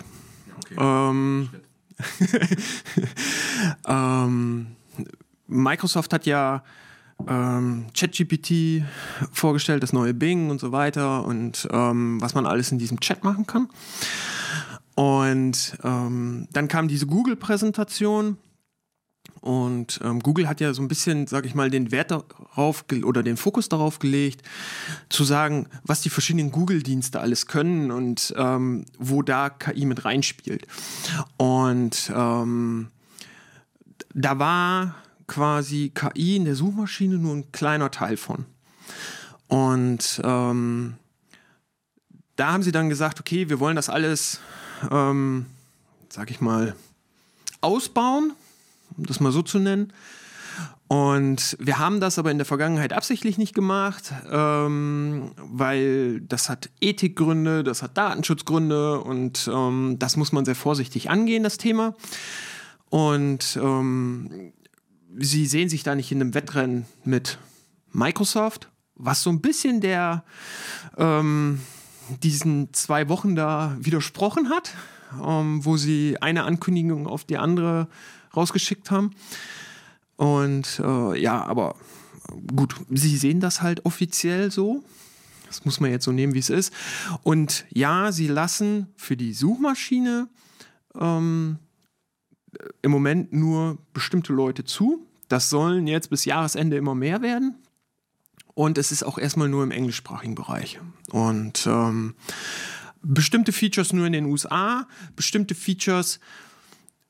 [0.77, 1.49] Ähm,
[3.87, 4.67] ähm,
[5.47, 6.63] Microsoft hat ja
[7.27, 8.83] ähm, ChatGPT
[9.31, 13.23] vorgestellt, das neue Bing und so weiter und ähm, was man alles in diesem Chat
[13.23, 13.69] machen kann.
[14.95, 18.37] Und ähm, dann kam diese Google-Präsentation.
[19.41, 23.23] Und ähm, Google hat ja so ein bisschen, sag ich mal, den Wert darauf oder
[23.23, 24.43] den Fokus darauf gelegt,
[25.09, 30.67] zu sagen, was die verschiedenen Google-Dienste alles können und ähm, wo da KI mit reinspielt.
[31.37, 32.89] Und ähm,
[34.13, 38.45] da war quasi KI in der Suchmaschine nur ein kleiner Teil von.
[39.47, 40.95] Und ähm,
[42.35, 44.39] da haben sie dann gesagt, okay, wir wollen das alles,
[44.91, 45.47] ähm,
[46.09, 46.75] sag ich mal,
[47.61, 48.33] ausbauen,
[48.97, 49.93] um das mal so zu nennen.
[50.87, 56.69] Und wir haben das aber in der Vergangenheit absichtlich nicht gemacht, ähm, weil das hat
[56.81, 61.95] Ethikgründe, das hat Datenschutzgründe und ähm, das muss man sehr vorsichtig angehen, das Thema.
[62.89, 64.51] Und ähm,
[65.17, 67.37] sie sehen sich da nicht in einem Wettrennen mit
[67.93, 70.25] Microsoft, was so ein bisschen der
[70.97, 71.61] ähm,
[72.21, 74.73] diesen zwei Wochen da widersprochen hat,
[75.23, 77.87] ähm, wo sie eine Ankündigung auf die andere
[78.35, 79.11] rausgeschickt haben.
[80.17, 81.75] Und äh, ja, aber
[82.55, 84.83] gut, sie sehen das halt offiziell so.
[85.47, 86.71] Das muss man jetzt so nehmen, wie es ist.
[87.23, 90.29] Und ja, sie lassen für die Suchmaschine
[90.99, 91.59] ähm,
[92.81, 95.05] im Moment nur bestimmte Leute zu.
[95.27, 97.55] Das sollen jetzt bis Jahresende immer mehr werden.
[98.53, 100.79] Und es ist auch erstmal nur im englischsprachigen Bereich.
[101.11, 102.15] Und ähm,
[103.03, 106.19] bestimmte Features nur in den USA, bestimmte Features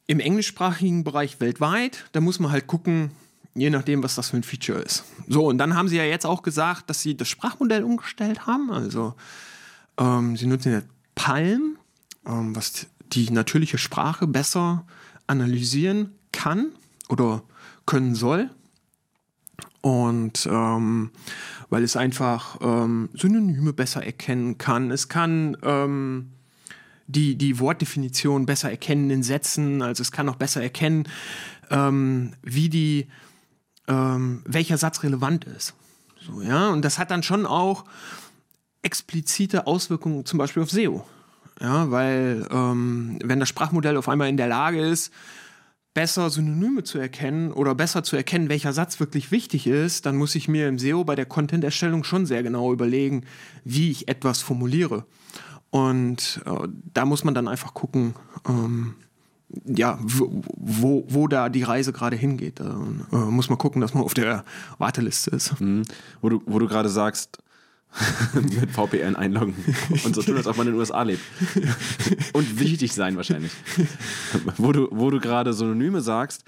[0.08, 2.06] im englischsprachigen Bereich weltweit.
[2.12, 3.12] Da muss man halt gucken,
[3.54, 5.04] je nachdem, was das für ein Feature ist.
[5.28, 8.72] So, und dann haben sie ja jetzt auch gesagt, dass sie das Sprachmodell umgestellt haben.
[8.72, 9.16] Also
[9.98, 10.82] ähm, sie nutzen ja
[11.16, 11.78] Palm,
[12.26, 14.86] ähm, was die natürliche Sprache besser
[15.28, 16.72] analysieren kann
[17.10, 17.44] oder
[17.86, 18.50] können soll.
[19.82, 21.10] Und ähm,
[21.70, 24.92] weil es einfach ähm, Synonyme besser erkennen kann.
[24.92, 26.32] Es kann ähm,
[27.08, 29.82] die, die Wortdefinition besser erkennen in Sätzen.
[29.82, 31.06] Also es kann auch besser erkennen,
[31.70, 33.08] ähm, wie die,
[33.88, 35.74] ähm, welcher Satz relevant ist.
[36.20, 37.86] So, ja, und das hat dann schon auch
[38.84, 41.06] explizite Auswirkungen zum Beispiel auf SEO.
[41.60, 45.12] Ja, weil ähm, wenn das Sprachmodell auf einmal in der Lage ist,
[45.94, 50.36] besser Synonyme zu erkennen oder besser zu erkennen, welcher Satz wirklich wichtig ist, dann muss
[50.36, 53.26] ich mir im SEO bei der Content-Erstellung schon sehr genau überlegen,
[53.64, 55.06] wie ich etwas formuliere.
[55.70, 58.16] Und äh, da muss man dann einfach gucken,
[58.48, 58.96] ähm,
[59.66, 62.60] ja, wo, wo da die Reise gerade hingeht.
[62.60, 64.46] Da äh, muss man gucken, dass man auf der
[64.78, 65.60] Warteliste ist.
[65.60, 65.84] Mhm.
[66.22, 67.40] Wo du, wo du gerade sagst,
[68.34, 69.56] mit VPN einloggen
[70.06, 71.22] und so tun, als ob man in den USA lebt.
[72.34, 73.52] Und wichtig sein wahrscheinlich.
[74.58, 76.44] wo du, wo du gerade Synonyme sagst,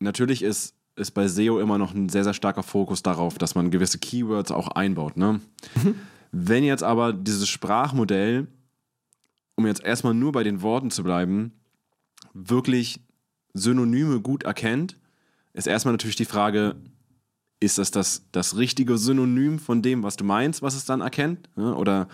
[0.00, 3.70] natürlich ist, ist bei SEO immer noch ein sehr, sehr starker Fokus darauf, dass man
[3.70, 5.16] gewisse Keywords auch einbaut.
[5.16, 5.40] Ne?
[5.82, 5.94] Mhm.
[6.32, 8.46] Wenn jetzt aber dieses Sprachmodell,
[9.56, 11.52] um jetzt erstmal nur bei den Worten zu bleiben,
[12.32, 13.00] wirklich
[13.54, 14.98] Synonyme gut erkennt,
[15.52, 16.76] ist erstmal natürlich die Frage,
[17.60, 21.48] ist das, das das richtige Synonym von dem, was du meinst, was es dann erkennt?
[21.56, 22.08] Oder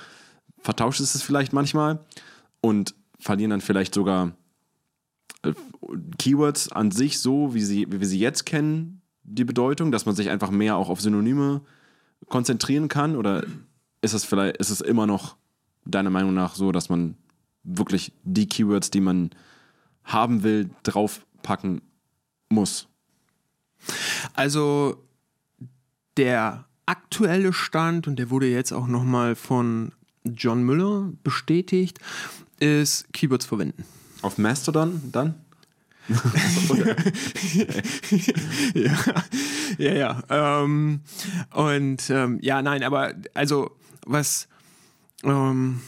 [0.58, 2.04] vertauscht es es vielleicht manchmal
[2.60, 4.32] und verlieren dann vielleicht sogar
[5.42, 5.52] äh,
[6.18, 10.14] Keywords an sich so, wie, sie, wie wir sie jetzt kennen, die Bedeutung, dass man
[10.14, 11.62] sich einfach mehr auch auf Synonyme
[12.28, 13.16] konzentrieren kann?
[13.16, 13.44] Oder
[14.00, 15.36] ist es vielleicht, ist es immer noch
[15.84, 17.16] deiner Meinung nach so, dass man
[17.64, 19.30] wirklich die Keywords, die man
[20.04, 21.82] haben will, draufpacken
[22.48, 22.88] muss?
[24.34, 25.02] Also
[26.16, 29.92] der aktuelle Stand, und der wurde jetzt auch nochmal von
[30.24, 31.98] John Müller bestätigt,
[32.60, 33.84] ist Keywords verwenden.
[34.22, 35.34] Auf Mastodon dann?
[38.74, 38.96] ja,
[39.78, 40.22] ja, ja.
[40.28, 41.00] Ähm,
[41.52, 43.70] und ähm, ja, nein, aber also
[44.04, 44.48] was,
[45.22, 45.80] ähm,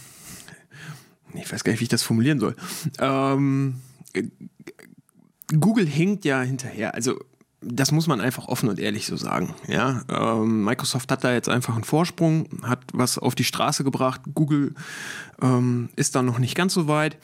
[1.35, 2.55] ich weiß gar nicht, wie ich das formulieren soll.
[2.99, 3.81] Ähm,
[5.49, 6.95] Google hinkt ja hinterher.
[6.95, 7.19] Also
[7.67, 9.55] das muss man einfach offen und ehrlich so sagen.
[9.69, 14.21] Ja, ähm, Microsoft hat da jetzt einfach einen Vorsprung, hat was auf die Straße gebracht.
[14.35, 14.75] Google
[15.41, 17.19] ähm, ist da noch nicht ganz so weit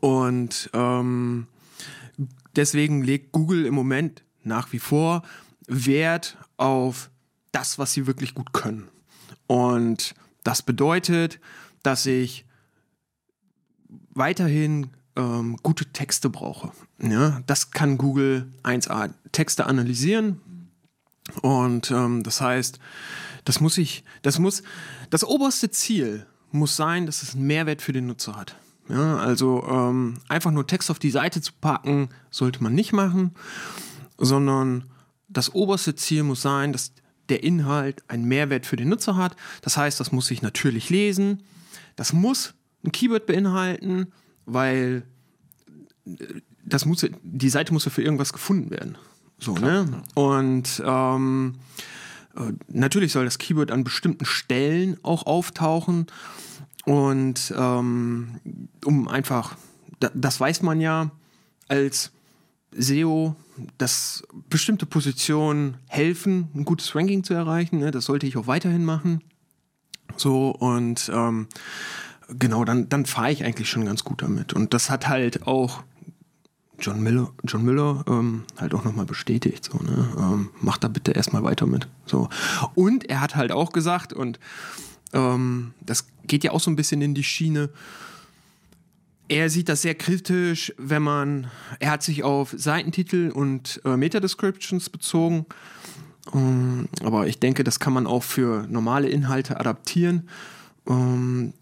[0.00, 1.46] und ähm,
[2.56, 5.22] deswegen legt Google im Moment nach wie vor
[5.66, 7.10] Wert auf
[7.52, 8.88] das, was sie wirklich gut können.
[9.46, 11.40] Und das bedeutet,
[11.82, 12.44] dass ich
[14.10, 16.70] weiterhin ähm, gute Texte brauche.
[17.02, 20.40] Ja, das kann Google 1a Texte analysieren.
[21.42, 22.78] Und ähm, das heißt,
[23.44, 24.62] das muss ich, das muss,
[25.10, 28.56] das oberste Ziel muss sein, dass es einen Mehrwert für den Nutzer hat.
[28.88, 33.34] Ja, also ähm, einfach nur Text auf die Seite zu packen, sollte man nicht machen,
[34.16, 34.84] sondern
[35.28, 36.92] das oberste Ziel muss sein, dass
[37.28, 39.36] der Inhalt einen Mehrwert für den Nutzer hat.
[39.60, 41.42] Das heißt, das muss sich natürlich lesen.
[41.96, 44.12] Das muss ein Keyword beinhalten,
[44.48, 45.02] weil
[46.64, 48.98] das muss, die Seite muss ja für irgendwas gefunden werden.
[49.38, 50.02] So, Klar, ne?
[50.14, 51.54] Und ähm,
[52.36, 56.06] äh, natürlich soll das Keyword an bestimmten Stellen auch auftauchen.
[56.84, 58.40] Und ähm,
[58.84, 59.56] um einfach,
[60.14, 61.10] das weiß man ja
[61.68, 62.10] als
[62.72, 63.36] SEO,
[63.76, 67.78] dass bestimmte Positionen helfen, ein gutes Ranking zu erreichen.
[67.78, 67.90] Ne?
[67.90, 69.22] Das sollte ich auch weiterhin machen.
[70.16, 71.48] So, und ähm,
[72.28, 74.52] genau, dann, dann fahre ich eigentlich schon ganz gut damit.
[74.52, 75.82] Und das hat halt auch
[76.80, 79.64] John Miller, John Miller ähm, halt auch nochmal bestätigt.
[79.64, 80.08] So, ne?
[80.16, 81.88] ähm, macht da bitte erstmal weiter mit.
[82.06, 82.28] So.
[82.74, 84.38] Und er hat halt auch gesagt, und
[85.12, 87.70] ähm, das geht ja auch so ein bisschen in die Schiene,
[89.28, 91.48] er sieht das sehr kritisch, wenn man,
[91.80, 95.44] er hat sich auf Seitentitel und äh, Meta-Descriptions bezogen.
[96.34, 100.28] Ähm, aber ich denke, das kann man auch für normale Inhalte adaptieren,
[100.88, 101.52] ähm,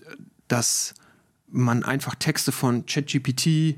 [0.48, 0.94] dass
[1.48, 3.76] man einfach Texte von ChatGPT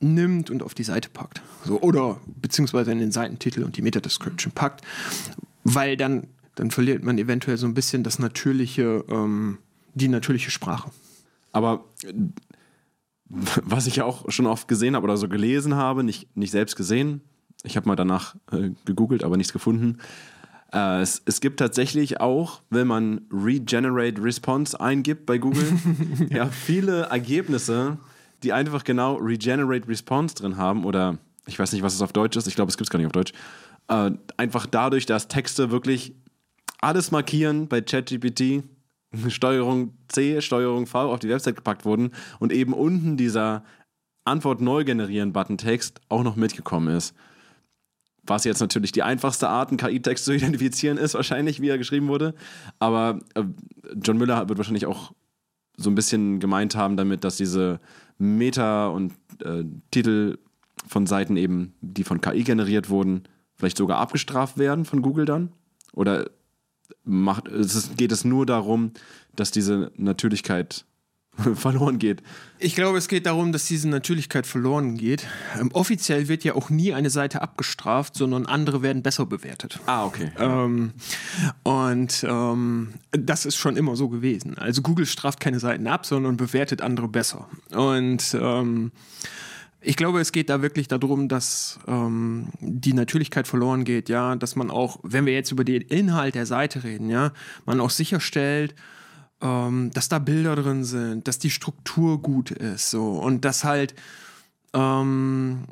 [0.00, 1.42] nimmt und auf die Seite packt.
[1.64, 4.82] So, oder beziehungsweise in den Seitentitel und die Meta-Description packt,
[5.64, 9.58] weil dann, dann verliert man eventuell so ein bisschen das natürliche, ähm,
[9.94, 10.90] die natürliche Sprache.
[11.52, 11.84] Aber
[13.28, 16.76] was ich ja auch schon oft gesehen habe oder so gelesen habe, nicht, nicht selbst
[16.76, 17.22] gesehen,
[17.64, 19.98] ich habe mal danach äh, gegoogelt, aber nichts gefunden.
[20.72, 25.66] Äh, es, es, gibt tatsächlich auch, wenn man Regenerate Response eingibt bei Google,
[26.30, 27.98] ja, viele Ergebnisse,
[28.42, 32.36] die einfach genau Regenerate Response drin haben oder ich weiß nicht, was es auf Deutsch
[32.36, 33.32] ist, ich glaube, es gibt es gar nicht auf Deutsch.
[33.88, 36.14] Äh, einfach dadurch, dass Texte wirklich
[36.80, 38.64] alles markieren bei ChatGPT,
[39.28, 43.64] Steuerung C, Steuerung V auf die Website gepackt wurden und eben unten dieser
[44.24, 47.14] Antwort neu generieren Button Text auch noch mitgekommen ist.
[48.26, 52.08] Was jetzt natürlich die einfachste Art, einen KI-Text zu identifizieren ist, wahrscheinlich, wie er geschrieben
[52.08, 52.34] wurde.
[52.78, 53.44] Aber äh,
[54.02, 55.12] John Müller wird wahrscheinlich auch
[55.76, 57.80] so ein bisschen gemeint haben damit, dass diese
[58.18, 59.12] Meta und
[59.44, 60.38] äh, Titel
[60.86, 65.52] von Seiten eben, die von KI generiert wurden, vielleicht sogar abgestraft werden von Google dann?
[65.92, 66.30] Oder
[67.04, 68.92] macht, es geht es nur darum,
[69.34, 70.84] dass diese Natürlichkeit
[71.54, 72.22] verloren geht.
[72.58, 75.26] Ich glaube, es geht darum, dass diese Natürlichkeit verloren geht.
[75.60, 79.80] Ähm, offiziell wird ja auch nie eine Seite abgestraft, sondern andere werden besser bewertet.
[79.86, 80.30] Ah, okay.
[80.38, 80.92] Ähm,
[81.62, 84.56] und ähm, das ist schon immer so gewesen.
[84.56, 87.48] Also Google straft keine Seiten ab, sondern bewertet andere besser.
[87.72, 88.92] Und ähm,
[89.82, 94.56] ich glaube, es geht da wirklich darum, dass ähm, die Natürlichkeit verloren geht, ja, dass
[94.56, 97.32] man auch, wenn wir jetzt über den Inhalt der Seite reden, ja,
[97.66, 98.74] man auch sicherstellt,
[99.40, 103.94] ähm, dass da Bilder drin sind, dass die Struktur gut ist, so und dass halt,
[104.72, 105.64] ähm,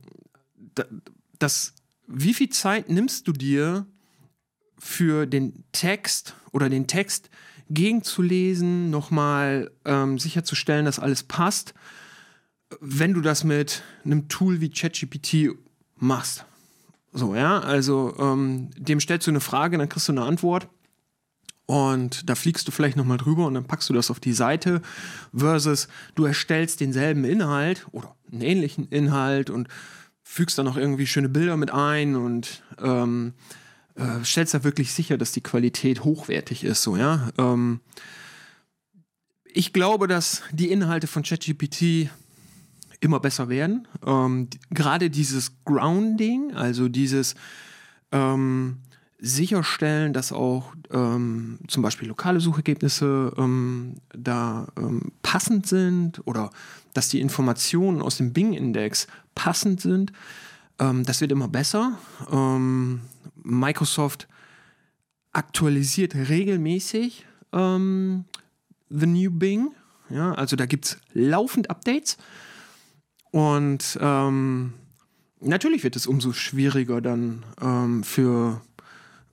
[1.39, 1.75] das,
[2.07, 3.87] wie viel Zeit nimmst du dir
[4.79, 7.31] für den Text oder den Text
[7.71, 11.75] gegenzulesen, nochmal ähm, sicherzustellen, dass alles passt?
[12.81, 15.57] wenn du das mit einem Tool wie ChatGPT
[15.97, 16.45] machst.
[17.13, 20.69] So, ja, also ähm, dem stellst du eine Frage, dann kriegst du eine Antwort
[21.67, 24.83] und da fliegst du vielleicht nochmal drüber und dann packst du das auf die Seite
[25.35, 29.69] versus du erstellst denselben Inhalt oder einen ähnlichen Inhalt und
[30.23, 33.33] fügst dann noch irgendwie schöne Bilder mit ein und ähm,
[33.95, 37.31] äh, stellst da wirklich sicher, dass die Qualität hochwertig ist, so, ja.
[37.39, 37.81] Ähm,
[39.47, 42.11] ich glaube, dass die Inhalte von ChatGPT
[43.01, 43.87] immer besser werden.
[44.05, 47.37] Ähm, Gerade dieses Grounding, also dieses
[48.11, 48.79] ähm,
[49.19, 56.51] sicherstellen, dass auch ähm, zum Beispiel lokale Suchergebnisse ähm, da ähm, passend sind oder
[56.93, 60.13] dass die Informationen aus dem Bing-Index passend sind.
[60.79, 61.99] Ähm, das wird immer besser.
[63.43, 64.29] Microsoft
[65.33, 69.71] aktualisiert regelmäßig The New Bing.
[70.11, 72.17] Ja, also da gibt es laufend Updates.
[73.31, 74.75] Und ähm,
[75.41, 78.61] natürlich wird es umso schwieriger dann ähm, für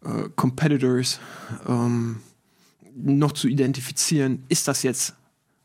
[0.06, 1.20] äh, Competitors
[1.68, 2.18] ähm,
[2.96, 5.16] noch zu identifizieren, ist das jetzt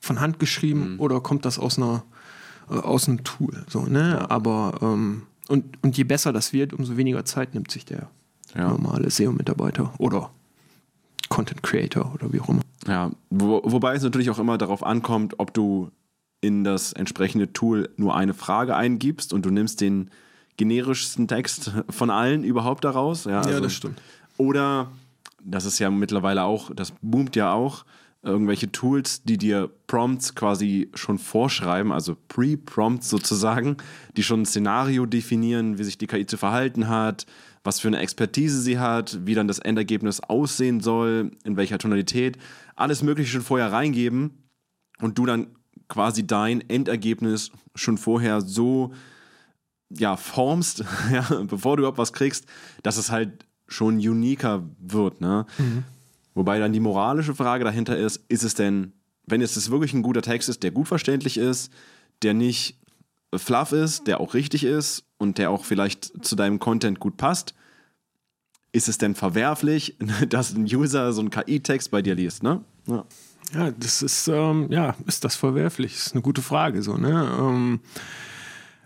[0.01, 1.01] von Hand geschrieben mhm.
[1.01, 2.05] oder kommt das aus einer
[2.70, 3.64] äh, aus einem Tool.
[3.68, 4.31] So, ne?
[4.31, 8.09] Aber ähm, und, und je besser das wird, umso weniger Zeit nimmt sich der
[8.55, 8.68] ja.
[8.68, 10.31] normale SEO-Mitarbeiter oder
[11.29, 12.62] Content Creator oder wie auch immer.
[12.87, 15.90] Ja, wo, wobei es natürlich auch immer darauf ankommt, ob du
[16.40, 20.11] in das entsprechende Tool nur eine Frage eingibst und du nimmst den
[20.57, 23.25] generischsten Text von allen überhaupt daraus.
[23.25, 24.01] Ja, also, ja das stimmt.
[24.37, 24.90] Oder,
[25.42, 27.85] das ist ja mittlerweile auch, das boomt ja auch,
[28.22, 33.77] irgendwelche Tools, die dir Prompts quasi schon vorschreiben, also Pre-Prompts sozusagen,
[34.16, 37.27] die schon ein Szenario definieren, wie sich die KI zu verhalten hat,
[37.62, 42.37] was für eine Expertise sie hat, wie dann das Endergebnis aussehen soll, in welcher Tonalität,
[42.75, 44.42] alles Mögliche schon vorher reingeben
[45.01, 45.49] und du dann
[45.88, 48.92] quasi dein Endergebnis schon vorher so
[49.88, 52.46] ja, formst, ja, bevor du überhaupt was kriegst,
[52.83, 55.20] dass es halt schon uniker wird.
[55.20, 55.46] Ne?
[55.59, 55.85] Mhm.
[56.35, 58.92] Wobei dann die moralische Frage dahinter ist, ist es denn,
[59.26, 61.72] wenn es das wirklich ein guter Text ist, der gut verständlich ist,
[62.22, 62.79] der nicht
[63.35, 67.55] fluff ist, der auch richtig ist und der auch vielleicht zu deinem Content gut passt,
[68.72, 69.96] ist es denn verwerflich,
[70.29, 72.62] dass ein User so einen KI-Text bei dir liest, ne?
[72.87, 73.05] Ja.
[73.55, 75.92] Ja, das ist, ähm, ja, ist das verwerflich?
[75.92, 77.31] Das ist eine gute Frage, so, ne?
[77.38, 77.81] Ähm,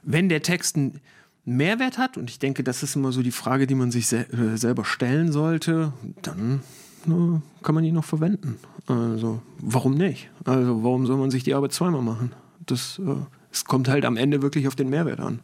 [0.02, 1.00] wenn der Text einen
[1.44, 4.28] Mehrwert hat, und ich denke, das ist immer so die Frage, die man sich se
[4.32, 6.60] äh, selber stellen sollte, dann
[7.06, 8.58] ne, kann man ihn noch verwenden.
[8.86, 10.30] Also, warum nicht?
[10.44, 12.32] Also, warum soll man sich die Arbeit zweimal machen?
[12.66, 13.16] Das, äh,
[13.50, 15.40] es kommt halt am Ende wirklich auf den Mehrwert an,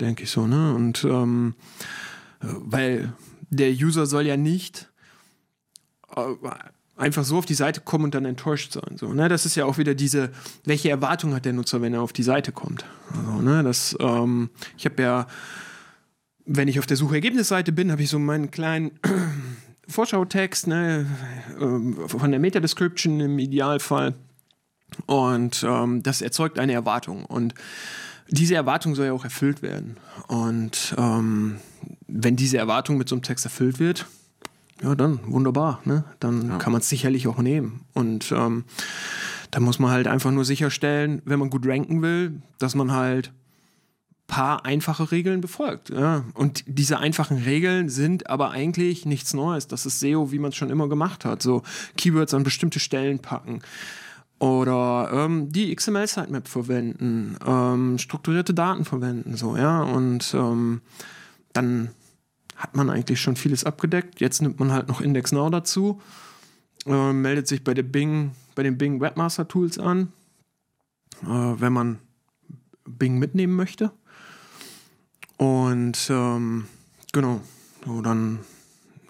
[0.00, 0.74] denke ich so, ne?
[0.74, 1.54] Und, ähm,
[2.40, 3.12] äh, weil
[3.50, 4.90] der User soll ja nicht
[6.16, 6.34] äh,
[6.96, 8.96] einfach so auf die Seite kommen und dann enttäuscht sein.
[8.96, 9.28] So, ne?
[9.28, 10.30] Das ist ja auch wieder diese,
[10.64, 12.84] welche Erwartung hat der Nutzer, wenn er auf die Seite kommt.
[13.10, 13.62] Also, ne?
[13.62, 15.26] das, ähm, ich habe ja,
[16.44, 18.92] wenn ich auf der Suchergebnisseite bin, habe ich so meinen kleinen
[19.88, 21.06] Vorschautext ne?
[21.60, 24.14] Ähm, von der Meta-Description im Idealfall.
[25.06, 27.24] Und ähm, das erzeugt eine Erwartung.
[27.24, 27.54] Und
[28.28, 29.96] diese Erwartung soll ja auch erfüllt werden.
[30.28, 31.56] Und ähm,
[32.06, 34.06] wenn diese Erwartung mit so einem Text erfüllt wird,
[34.80, 35.80] ja, dann wunderbar.
[35.84, 36.04] Ne?
[36.20, 36.58] Dann ja.
[36.58, 37.82] kann man es sicherlich auch nehmen.
[37.92, 38.64] Und ähm,
[39.50, 43.32] da muss man halt einfach nur sicherstellen, wenn man gut ranken will, dass man halt
[44.26, 45.90] paar einfache Regeln befolgt.
[45.90, 46.24] Ja.
[46.32, 49.66] Und diese einfachen Regeln sind aber eigentlich nichts Neues.
[49.66, 51.42] Das ist SEO, wie man es schon immer gemacht hat.
[51.42, 51.62] So
[51.98, 53.60] Keywords an bestimmte Stellen packen.
[54.38, 59.82] Oder ähm, die XML-Sitemap verwenden, ähm, strukturierte Daten verwenden, so, ja.
[59.82, 60.80] Und ähm,
[61.52, 61.90] dann
[62.62, 64.20] hat man eigentlich schon vieles abgedeckt.
[64.20, 66.00] Jetzt nimmt man halt noch Index Now dazu,
[66.86, 70.12] äh, meldet sich bei, der Bing, bei den Bing Webmaster Tools an,
[71.24, 71.98] äh, wenn man
[72.86, 73.90] Bing mitnehmen möchte.
[75.38, 76.66] Und ähm,
[77.12, 77.40] genau,
[77.84, 78.38] so dann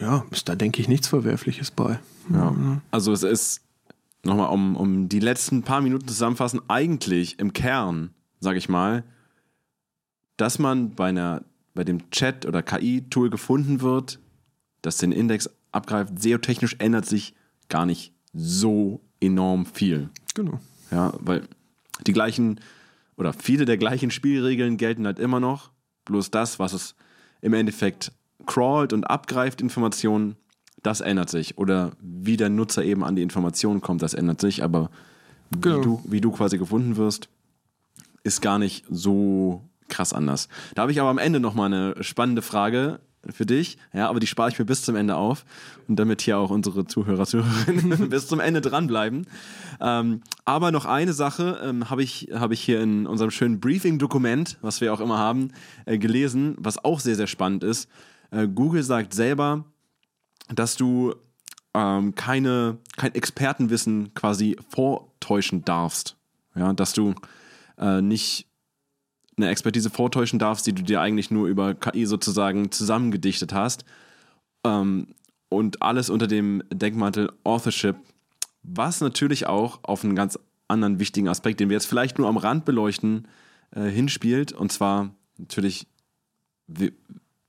[0.01, 2.01] ja, ist da denke ich nichts Verwerfliches bei.
[2.33, 2.53] Ja.
[2.53, 2.81] Mhm.
[2.91, 3.61] Also es ist
[4.25, 9.05] nochmal, um, um die letzten paar Minuten zusammenfassen, eigentlich im Kern, sage ich mal,
[10.39, 11.43] dass man bei einer
[11.75, 14.19] bei dem Chat- oder KI-Tool gefunden wird,
[14.83, 17.35] das den Index abgreift, SEO-technisch ändert sich
[17.69, 20.11] gar nicht so enorm viel.
[20.35, 20.61] Genau.
[20.91, 21.43] Ja, weil
[22.07, 22.61] die gleichen
[23.17, 25.71] oder viele der gleichen Spielregeln gelten halt immer noch.
[26.05, 26.95] Bloß das, was es
[27.41, 28.13] im Endeffekt
[28.47, 30.37] crawlt und abgreift Informationen,
[30.83, 31.59] das ändert sich.
[31.59, 34.63] Oder wie der Nutzer eben an die Informationen kommt, das ändert sich.
[34.65, 34.91] Aber
[35.61, 35.79] Genau.
[35.79, 37.29] wie, du, wie du quasi gefunden wirst,
[38.25, 39.63] ist gar nicht so
[39.93, 40.49] krass anders.
[40.75, 43.79] Da habe ich aber am Ende nochmal eine spannende Frage für dich.
[43.93, 45.45] Ja, aber die spare ich mir bis zum Ende auf.
[45.87, 49.27] Und damit hier auch unsere Zuhörer, Zuhörerinnen bis zum Ende dranbleiben.
[49.81, 54.59] Ähm, aber noch eine Sache ähm, habe ich, hab ich hier in unserem schönen Briefing-Dokument,
[54.63, 55.53] was wir auch immer haben,
[55.85, 57.89] äh, gelesen, was auch sehr, sehr spannend ist.
[58.31, 59.65] Äh, Google sagt selber,
[60.53, 61.15] dass du
[61.75, 66.17] ähm, keine, kein Expertenwissen quasi vortäuschen darfst.
[66.55, 67.15] Ja, dass du
[67.79, 68.47] äh, nicht
[69.37, 73.85] eine Expertise vortäuschen darfst, die du dir eigentlich nur über KI sozusagen zusammengedichtet hast.
[74.65, 75.09] Ähm,
[75.49, 77.97] und alles unter dem Denkmantel Authorship,
[78.63, 82.37] was natürlich auch auf einen ganz anderen wichtigen Aspekt, den wir jetzt vielleicht nur am
[82.37, 83.29] Rand beleuchten,
[83.73, 84.53] äh, hinspielt.
[84.53, 85.87] Und zwar natürlich,
[86.67, 86.93] wie,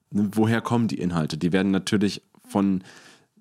[0.10, 1.38] ne, woher kommen die Inhalte?
[1.38, 2.84] Die werden natürlich von,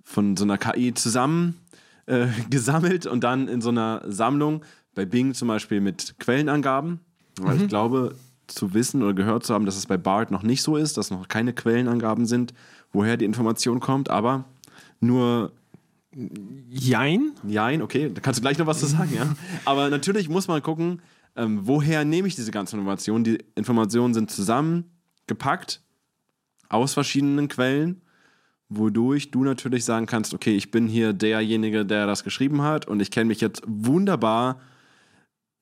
[0.04, 1.58] von so einer KI zusammen
[2.06, 4.64] äh, gesammelt und dann in so einer Sammlung,
[4.94, 7.00] bei Bing zum Beispiel mit Quellenangaben.
[7.40, 8.14] Weil Ich glaube,
[8.54, 11.10] zu wissen oder gehört zu haben, dass es bei BART noch nicht so ist, dass
[11.10, 12.54] noch keine Quellenangaben sind,
[12.92, 14.44] woher die Information kommt, aber
[15.00, 15.52] nur
[16.68, 17.32] Jein?
[17.46, 19.34] Jein, okay, da kannst du gleich noch was zu sagen, ja.
[19.64, 21.00] Aber natürlich muss man gucken,
[21.36, 23.24] ähm, woher nehme ich diese ganzen Informationen.
[23.24, 25.80] Die Informationen sind zusammengepackt
[26.68, 28.02] aus verschiedenen Quellen,
[28.68, 33.00] wodurch du natürlich sagen kannst, okay, ich bin hier derjenige, der das geschrieben hat und
[33.00, 34.60] ich kenne mich jetzt wunderbar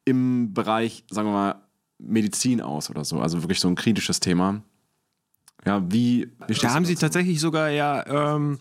[0.05, 1.63] im Bereich, sagen wir mal,
[2.01, 3.21] Medizin aus oder so.
[3.21, 4.63] Also wirklich so ein kritisches Thema.
[5.67, 7.07] Ja, wie, wie Da haben sie dazu?
[7.07, 8.59] tatsächlich sogar ja ähm,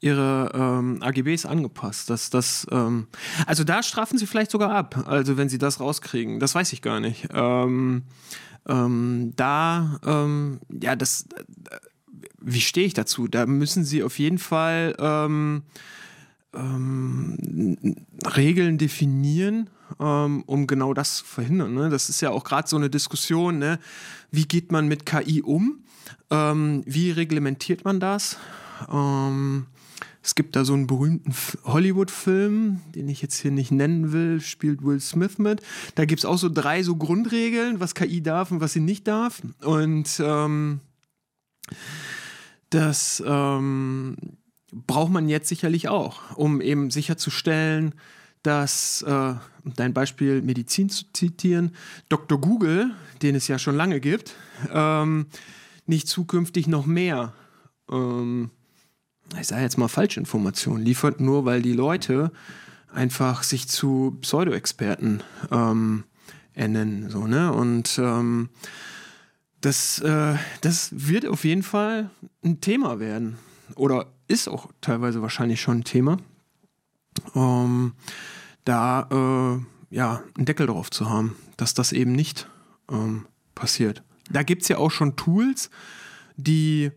[0.00, 2.08] ihre ähm, AGBs angepasst.
[2.10, 3.08] Dass das, ähm,
[3.46, 6.40] also da strafen sie vielleicht sogar ab, also wenn sie das rauskriegen.
[6.40, 7.28] Das weiß ich gar nicht.
[7.32, 8.04] Ähm,
[8.68, 11.22] ähm, da, ähm, ja, das,
[11.70, 11.76] äh,
[12.40, 13.26] wie stehe ich dazu?
[13.28, 15.62] Da müssen sie auf jeden Fall ähm,
[18.36, 21.74] Regeln definieren, ähm, um genau das zu verhindern.
[21.74, 21.90] Ne?
[21.90, 23.78] Das ist ja auch gerade so eine Diskussion, ne?
[24.30, 25.84] wie geht man mit KI um?
[26.30, 28.36] Ähm, wie reglementiert man das?
[28.90, 29.66] Ähm,
[30.22, 31.34] es gibt da so einen berühmten
[31.64, 35.62] Hollywood-Film, den ich jetzt hier nicht nennen will, spielt Will Smith mit.
[35.94, 39.08] Da gibt es auch so drei so Grundregeln, was KI darf und was sie nicht
[39.08, 39.40] darf.
[39.62, 40.80] Und ähm,
[42.68, 44.16] das ähm,
[44.72, 47.94] braucht man jetzt sicherlich auch, um eben sicherzustellen,
[48.42, 49.34] dass, äh,
[49.64, 51.74] um dein Beispiel Medizin zu zitieren,
[52.08, 52.40] Dr.
[52.40, 54.34] Google, den es ja schon lange gibt,
[54.72, 55.26] ähm,
[55.86, 57.34] nicht zukünftig noch mehr,
[57.90, 58.50] ähm,
[59.38, 62.32] ich sage jetzt mal Falschinformationen liefert, nur weil die Leute
[62.92, 66.04] einfach sich zu Pseudo-Experten ähm,
[66.54, 67.10] ernennen.
[67.10, 67.52] So, ne?
[67.52, 68.48] Und ähm,
[69.60, 72.10] das, äh, das wird auf jeden Fall
[72.44, 73.38] ein Thema werden.
[73.76, 76.18] Oder ist auch teilweise wahrscheinlich schon ein Thema.
[77.34, 77.92] Ähm,
[78.64, 82.48] da äh, ja, einen Deckel drauf zu haben, dass das eben nicht
[82.90, 84.02] ähm, passiert.
[84.30, 85.70] Da gibt es ja auch schon Tools,
[86.36, 86.92] die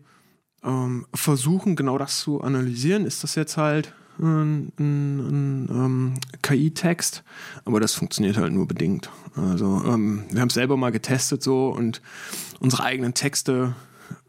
[0.62, 3.04] ähm, versuchen, genau das zu analysieren.
[3.04, 7.24] Ist das jetzt halt ein, ein, ein ähm, KI-Text?
[7.64, 9.10] Aber das funktioniert halt nur bedingt.
[9.34, 12.00] Also ähm, wir haben es selber mal getestet so und
[12.60, 13.74] unsere eigenen Texte,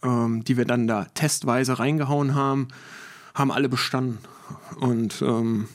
[0.04, 2.68] ähm, die wir dann da testweise reingehauen haben,
[3.36, 4.18] haben alle bestanden.
[4.80, 5.68] Und ähm,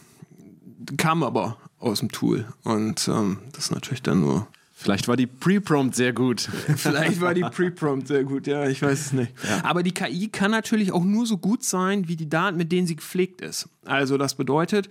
[0.97, 2.47] kamen aber aus dem Tool.
[2.65, 4.47] Und ähm, das ist natürlich dann nur
[4.83, 6.41] Vielleicht war die Pre-Prompt sehr gut.
[6.77, 9.31] Vielleicht war die Pre-Prompt sehr gut, ja, ich weiß es nicht.
[9.63, 12.87] Aber die KI kann natürlich auch nur so gut sein, wie die Daten, mit denen
[12.87, 13.69] sie gepflegt ist.
[13.85, 14.89] Also das bedeutet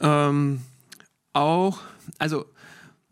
[0.00, 0.62] ähm,
[1.34, 1.80] auch,
[2.18, 2.46] also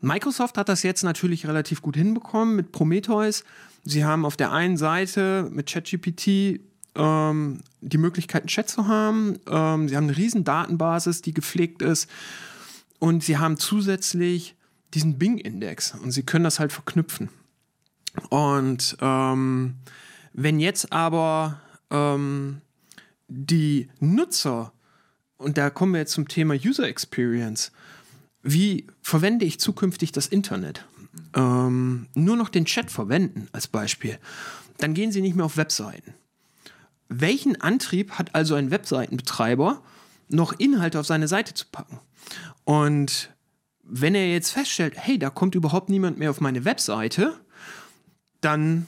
[0.00, 3.44] Microsoft hat das jetzt natürlich relativ gut hinbekommen mit Prometheus.
[3.84, 6.60] Sie haben auf der einen Seite mit ChatGPT
[6.94, 9.38] ähm, die Möglichkeit, einen Chat zu haben.
[9.48, 12.08] Ähm, sie haben eine riesen Datenbasis, die gepflegt ist.
[12.98, 14.54] Und sie haben zusätzlich
[14.94, 17.30] diesen Bing-Index und sie können das halt verknüpfen.
[18.28, 19.76] Und ähm,
[20.32, 21.60] wenn jetzt aber
[21.90, 22.60] ähm,
[23.28, 24.72] die Nutzer,
[25.36, 27.72] und da kommen wir jetzt zum Thema User Experience,
[28.42, 30.86] wie verwende ich zukünftig das Internet?
[31.34, 34.18] Ähm, nur noch den Chat verwenden als Beispiel.
[34.78, 36.14] Dann gehen sie nicht mehr auf Webseiten.
[37.10, 39.82] Welchen Antrieb hat also ein Webseitenbetreiber,
[40.28, 41.98] noch Inhalte auf seine Seite zu packen?
[42.64, 43.34] Und
[43.82, 47.34] wenn er jetzt feststellt, hey, da kommt überhaupt niemand mehr auf meine Webseite,
[48.40, 48.86] dann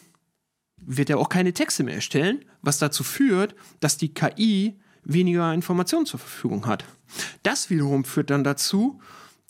[0.76, 6.06] wird er auch keine Texte mehr erstellen, was dazu führt, dass die KI weniger Informationen
[6.06, 6.84] zur Verfügung hat.
[7.42, 9.00] Das wiederum führt dann dazu,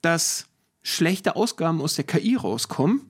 [0.00, 0.46] dass
[0.82, 3.02] schlechte Ausgaben aus der KI rauskommen,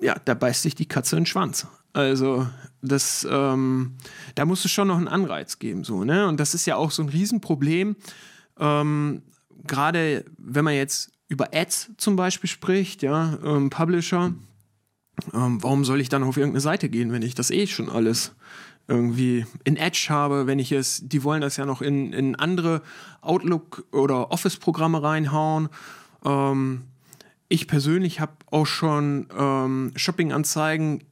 [0.00, 1.68] ja, da beißt sich die Katze in den Schwanz.
[1.94, 2.46] Also,
[2.82, 3.94] das, ähm,
[4.34, 6.26] da muss es schon noch einen Anreiz geben, so, ne?
[6.26, 7.96] Und das ist ja auch so ein Riesenproblem.
[8.58, 9.22] Ähm,
[9.66, 14.34] Gerade wenn man jetzt über Ads zum Beispiel spricht, ja, ähm, Publisher,
[15.32, 18.32] ähm, warum soll ich dann auf irgendeine Seite gehen, wenn ich das eh schon alles
[18.88, 22.82] irgendwie in Edge habe, wenn ich es, die wollen das ja noch in, in andere
[23.22, 25.68] Outlook oder Office-Programme reinhauen.
[26.24, 26.82] Ähm,
[27.48, 31.04] ich persönlich habe auch schon ähm, Shopping-Anzeigen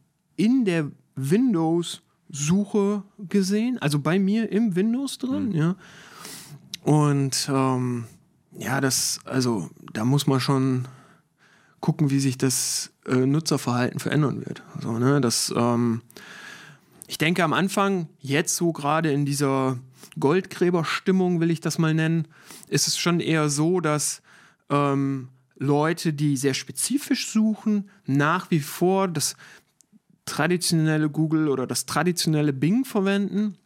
[0.43, 5.55] in der Windows-Suche gesehen, also bei mir im Windows drin, mhm.
[5.55, 5.77] ja.
[6.83, 8.07] Und ähm,
[8.59, 10.89] ja, das, also da muss man schon
[11.79, 14.65] gucken, wie sich das äh, Nutzerverhalten verändern wird.
[14.75, 16.03] Also, ne, das, ähm,
[17.07, 19.79] ich denke am Anfang, jetzt so gerade in dieser
[20.19, 22.27] Goldgräberstimmung, will ich das mal nennen,
[22.67, 24.23] ist es schon eher so, dass
[24.71, 25.29] ähm,
[25.63, 29.37] Leute, die sehr spezifisch suchen, nach wie vor das
[30.25, 33.57] traditionelle Google oder das traditionelle Bing verwenden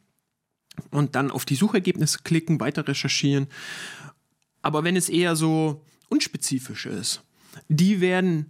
[0.91, 3.47] und dann auf die Suchergebnisse klicken, weiter recherchieren.
[4.63, 7.23] Aber wenn es eher so unspezifisch ist,
[7.69, 8.47] die werden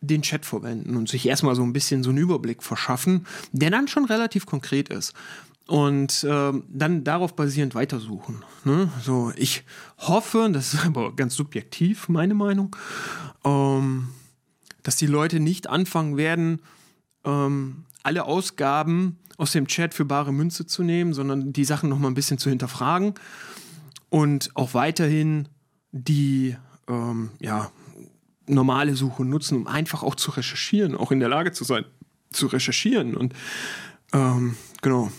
[0.00, 3.88] den Chat verwenden und sich erstmal so ein bisschen so einen Überblick verschaffen, der dann
[3.88, 5.12] schon relativ konkret ist.
[5.66, 8.42] Und äh, dann darauf basierend weitersuchen.
[8.64, 8.90] Ne?
[9.04, 9.62] So, ich
[9.98, 12.74] hoffe, das ist aber ganz subjektiv, meine Meinung,
[13.44, 14.08] ähm,
[14.82, 16.60] dass die Leute nicht anfangen werden,
[17.24, 22.10] ähm, alle Ausgaben aus dem Chat für bare Münze zu nehmen, sondern die Sachen nochmal
[22.10, 23.14] ein bisschen zu hinterfragen
[24.10, 25.48] und auch weiterhin
[25.92, 26.56] die
[26.88, 27.70] ähm, ja,
[28.46, 31.84] normale Suche nutzen, um einfach auch zu recherchieren, auch in der Lage zu sein,
[32.30, 33.16] zu recherchieren.
[33.16, 33.34] Und
[34.12, 35.10] ähm, genau.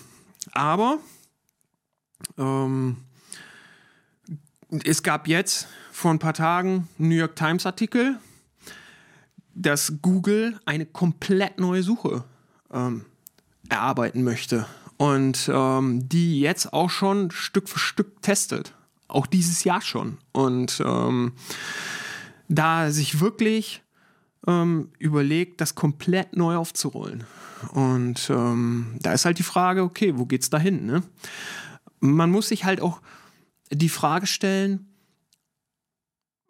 [0.51, 0.99] Aber
[2.37, 2.97] ähm,
[4.83, 8.19] es gab jetzt vor ein paar Tagen einen New York Times Artikel,
[9.53, 12.23] dass Google eine komplett neue Suche
[12.71, 13.05] ähm,
[13.69, 14.65] erarbeiten möchte
[14.97, 18.73] und ähm, die jetzt auch schon Stück für Stück testet.
[19.07, 20.19] Auch dieses Jahr schon.
[20.31, 21.33] Und ähm,
[22.47, 23.81] da sich wirklich
[24.47, 27.25] ähm, überlegt, das komplett neu aufzurollen.
[27.73, 30.85] Und ähm, da ist halt die Frage, okay, wo geht's dahin?
[30.85, 31.03] Ne?
[31.99, 33.01] Man muss sich halt auch
[33.71, 34.87] die Frage stellen,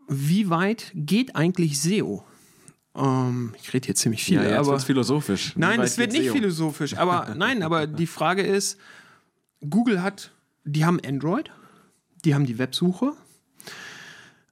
[0.07, 2.25] wie weit geht eigentlich SEO?
[2.95, 5.53] Ähm, ich rede hier ziemlich viel, ja, jetzt aber philosophisch.
[5.55, 6.33] Nein, es wird nicht SEO?
[6.33, 6.97] philosophisch.
[6.97, 8.77] Aber nein, aber die Frage ist,
[9.69, 10.31] Google hat,
[10.65, 11.51] die haben Android,
[12.25, 13.13] die haben die Websuche,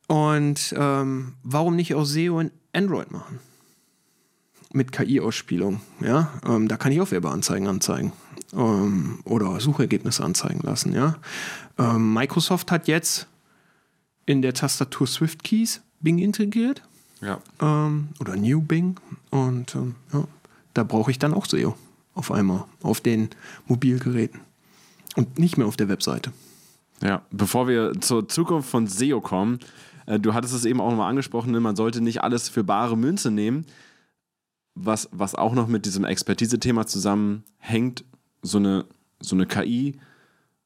[0.09, 3.39] und ähm, warum nicht auch SEO in Android machen?
[4.73, 5.81] Mit KI-Ausspielung.
[6.01, 6.33] Ja?
[6.43, 8.11] Ähm, da kann ich auch Werbeanzeigen anzeigen.
[8.51, 10.93] Ähm, oder Suchergebnisse anzeigen lassen.
[10.93, 11.17] Ja?
[11.77, 13.27] Ähm, Microsoft hat jetzt
[14.25, 16.81] in der Tastatur Swift Keys Bing integriert.
[17.21, 17.39] Ja.
[17.61, 18.99] Ähm, oder New Bing.
[19.29, 20.23] Und ähm, ja,
[20.73, 21.75] da brauche ich dann auch SEO
[22.13, 23.29] auf einmal auf den
[23.67, 24.41] Mobilgeräten.
[25.15, 26.31] Und nicht mehr auf der Webseite.
[27.01, 29.59] Ja, bevor wir zur Zukunft von SEO kommen,
[30.05, 32.97] äh, du hattest es eben auch nochmal angesprochen, ne, man sollte nicht alles für bare
[32.97, 33.65] Münze nehmen.
[34.75, 38.05] Was, was auch noch mit diesem Expertise-Thema zusammenhängt,
[38.41, 38.85] so eine,
[39.19, 39.99] so eine KI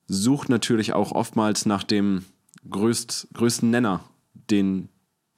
[0.08, 2.24] sucht natürlich auch oftmals nach dem
[2.70, 4.02] größt, größten Nenner,
[4.52, 4.90] den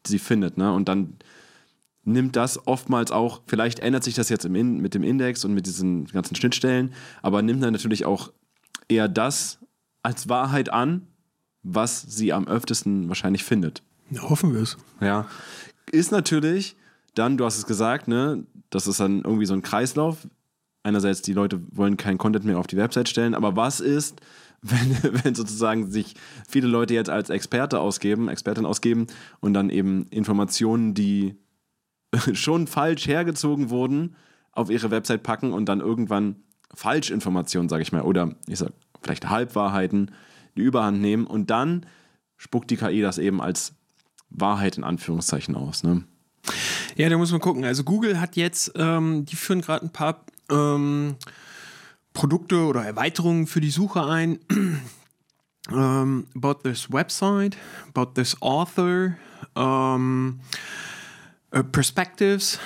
[0.07, 0.57] sie findet.
[0.57, 0.71] Ne?
[0.71, 1.17] Und dann
[2.03, 5.65] nimmt das oftmals auch, vielleicht ändert sich das jetzt In, mit dem Index und mit
[5.65, 8.31] diesen ganzen Schnittstellen, aber nimmt dann natürlich auch
[8.87, 9.59] eher das
[10.03, 11.07] als Wahrheit an,
[11.63, 13.81] was sie am öftesten wahrscheinlich findet.
[14.11, 14.77] Ja, hoffen wir es.
[15.01, 15.27] Ja.
[15.91, 16.75] Ist natürlich
[17.15, 20.27] dann, du hast es gesagt, ne, das ist dann irgendwie so ein Kreislauf.
[20.83, 24.21] Einerseits, die Leute wollen keinen Content mehr auf die Website stellen, aber was ist,
[24.69, 26.15] wenn, wenn sozusagen sich
[26.47, 29.07] viele Leute jetzt als Experte ausgeben, Expertin ausgeben
[29.39, 31.35] und dann eben Informationen, die
[32.33, 34.15] schon falsch hergezogen wurden,
[34.51, 36.37] auf ihre Website packen und dann irgendwann
[36.73, 40.11] Falschinformationen, sage ich mal, oder ich sag vielleicht Halbwahrheiten,
[40.57, 41.85] die Überhand nehmen und dann
[42.37, 43.73] spuckt die KI das eben als
[44.29, 45.83] Wahrheit in Anführungszeichen aus.
[45.83, 46.03] Ne?
[46.95, 47.65] Ja, da muss man gucken.
[47.65, 51.15] Also Google hat jetzt, ähm, die führen gerade ein paar ähm,
[52.15, 54.39] Produkte oder Erweiterungen für die Suche ein.
[54.49, 54.79] um,
[55.71, 57.55] ähm, about this website,
[57.93, 59.15] about this author,
[59.53, 60.39] um,
[61.55, 62.59] uh, Perspectives,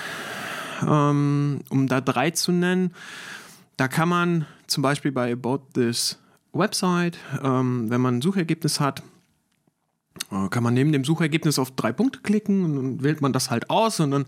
[0.81, 2.93] um, um da drei zu nennen.
[3.75, 6.17] Da kann man zum Beispiel bei About this
[6.53, 9.03] website, wenn man ein Suchergebnis hat,
[10.31, 13.49] äh, kann man neben dem Suchergebnis auf drei Punkte klicken und dann wählt man das
[13.49, 14.25] halt aus und dann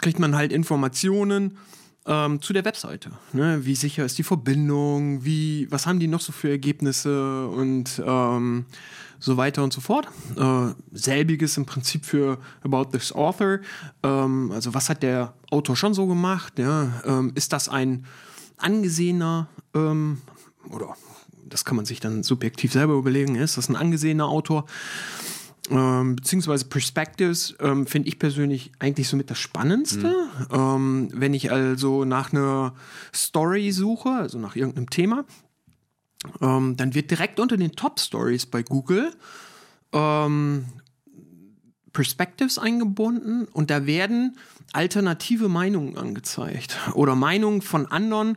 [0.00, 1.58] kriegt man halt Informationen
[2.06, 3.10] ähm, zu der Webseite.
[3.32, 3.64] Ne?
[3.64, 5.24] Wie sicher ist die Verbindung?
[5.24, 7.48] Wie, was haben die noch so für Ergebnisse?
[7.48, 8.66] Und ähm,
[9.18, 10.08] so weiter und so fort.
[10.36, 13.58] Äh, selbiges im Prinzip für About This Author.
[14.02, 16.58] Ähm, also was hat der Autor schon so gemacht?
[16.58, 17.02] Ja?
[17.04, 18.06] Ähm, ist das ein
[18.56, 20.18] angesehener ähm,
[20.70, 20.96] oder
[21.48, 24.66] das kann man sich dann subjektiv selber überlegen, ist das ein angesehener Autor?
[25.70, 30.14] Ähm, beziehungsweise Perspectives ähm, finde ich persönlich eigentlich somit das Spannendste.
[30.50, 30.54] Mhm.
[30.56, 32.74] Ähm, wenn ich also nach einer
[33.14, 35.24] Story suche, also nach irgendeinem Thema,
[36.40, 39.12] ähm, dann wird direkt unter den Top Stories bei Google
[39.92, 40.66] ähm,
[41.92, 44.36] Perspectives eingebunden und da werden
[44.72, 48.36] alternative Meinungen angezeigt oder Meinungen von anderen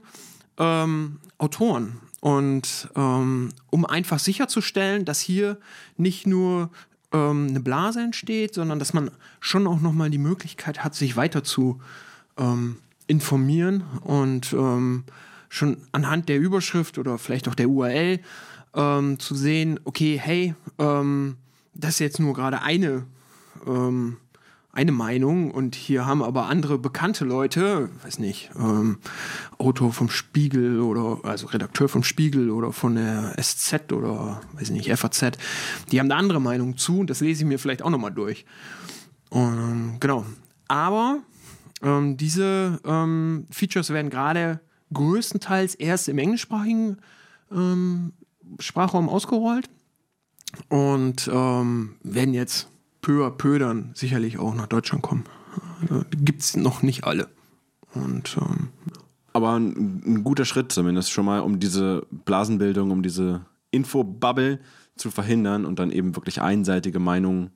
[0.58, 2.00] ähm, Autoren.
[2.22, 5.58] Und ähm, um einfach sicherzustellen, dass hier
[5.96, 6.70] nicht nur
[7.12, 11.43] ähm, eine Blase entsteht, sondern dass man schon auch nochmal die Möglichkeit hat, sich weiter
[11.43, 11.82] zu
[12.38, 15.03] ähm, informieren und ähm,
[15.49, 18.20] schon anhand der Überschrift oder vielleicht auch der URL
[18.76, 21.38] ähm, zu sehen, okay, hey, ähm,
[21.74, 23.05] das ist jetzt nur gerade eine
[23.66, 24.18] ähm,
[24.72, 28.99] eine Meinung und hier haben aber andere bekannte Leute, weiß nicht, ähm,
[29.57, 34.95] Autor vom Spiegel oder also Redakteur vom Spiegel oder von der SZ oder weiß nicht,
[34.95, 35.38] FAZ,
[35.91, 38.45] die haben eine andere Meinung zu und das lese ich mir vielleicht auch nochmal durch.
[39.30, 40.26] Und, genau.
[40.67, 41.20] Aber
[41.82, 44.59] ähm, diese ähm, Features werden gerade
[44.93, 46.97] größtenteils erst im englischsprachigen
[47.51, 48.13] ähm,
[48.59, 49.70] Sprachraum ausgerollt
[50.70, 52.67] und ähm, werden jetzt
[53.10, 55.24] peu à peu dann sicherlich auch nach Deutschland kommen.
[55.82, 57.28] Also, Gibt es noch nicht alle.
[57.95, 58.70] Und, ähm,
[59.34, 63.41] Aber ein, ein, guter Schritt zumindest schon mal, um diese Blasenbildung, um diese
[63.72, 64.60] Infobubble
[64.95, 67.49] zu verhindern und dann eben wirklich einseitige Meinungen,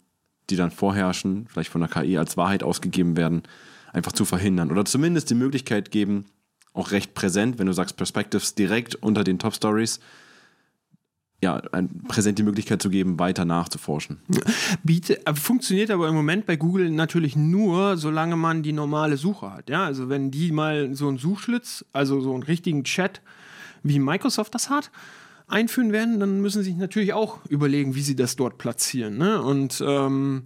[0.50, 3.44] die dann vorherrschen, vielleicht von der KI als Wahrheit ausgegeben werden,
[3.92, 4.72] einfach zu verhindern.
[4.72, 6.26] Oder zumindest die Möglichkeit geben,
[6.74, 10.00] auch recht präsent, wenn du sagst Perspectives, direkt unter den Top Stories
[11.44, 14.18] ja, ein, präsent die Möglichkeit zu geben, weiter nachzuforschen.
[14.84, 19.52] Biete, äh, funktioniert aber im Moment bei Google natürlich nur, solange man die normale Suche
[19.52, 19.70] hat.
[19.70, 23.22] Ja, also wenn die mal so einen Suchschlitz, also so einen richtigen Chat,
[23.84, 24.90] wie Microsoft das hat,
[25.48, 29.18] einführen werden, dann müssen sie sich natürlich auch überlegen, wie sie das dort platzieren.
[29.18, 29.42] Ne?
[29.42, 30.44] Und ähm,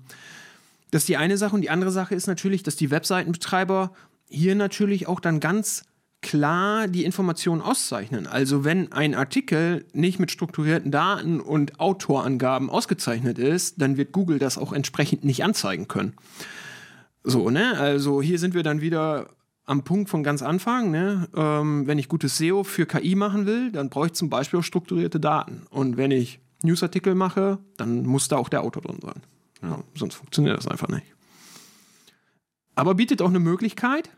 [0.89, 1.53] das ist die eine Sache.
[1.53, 3.91] Und die andere Sache ist natürlich, dass die Webseitenbetreiber
[4.29, 5.83] hier natürlich auch dann ganz
[6.27, 8.27] klar die Informationen auszeichnen.
[8.27, 14.37] Also wenn ein Artikel nicht mit strukturierten Daten und Autorangaben ausgezeichnet ist, dann wird Google
[14.37, 16.15] das auch entsprechend nicht anzeigen können.
[17.23, 17.79] So, ne?
[17.79, 19.29] Also hier sind wir dann wieder
[19.63, 20.91] am Punkt von ganz Anfang.
[20.91, 21.29] Ne?
[21.33, 24.63] Ähm, wenn ich gutes SEO für KI machen will, dann brauche ich zum Beispiel auch
[24.63, 25.61] strukturierte Daten.
[25.69, 29.21] Und wenn ich Newsartikel mache, dann muss da auch der Autor drin sein.
[29.61, 31.05] Ja, sonst funktioniert das einfach nicht.
[32.75, 34.09] Aber bietet auch eine Möglichkeit,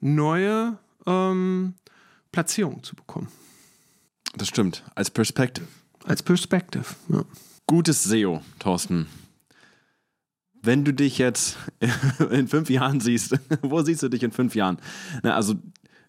[0.00, 1.74] neue ähm,
[2.32, 3.28] Platzierung zu bekommen.
[4.36, 4.82] Das stimmt.
[4.94, 5.66] Als Perspective.
[6.04, 7.24] Als Perspective, ja.
[7.66, 9.06] Gutes SEO, Thorsten.
[10.60, 11.56] Wenn du dich jetzt
[12.30, 14.78] in fünf Jahren siehst, wo siehst du dich in fünf Jahren?
[15.22, 15.54] Na, also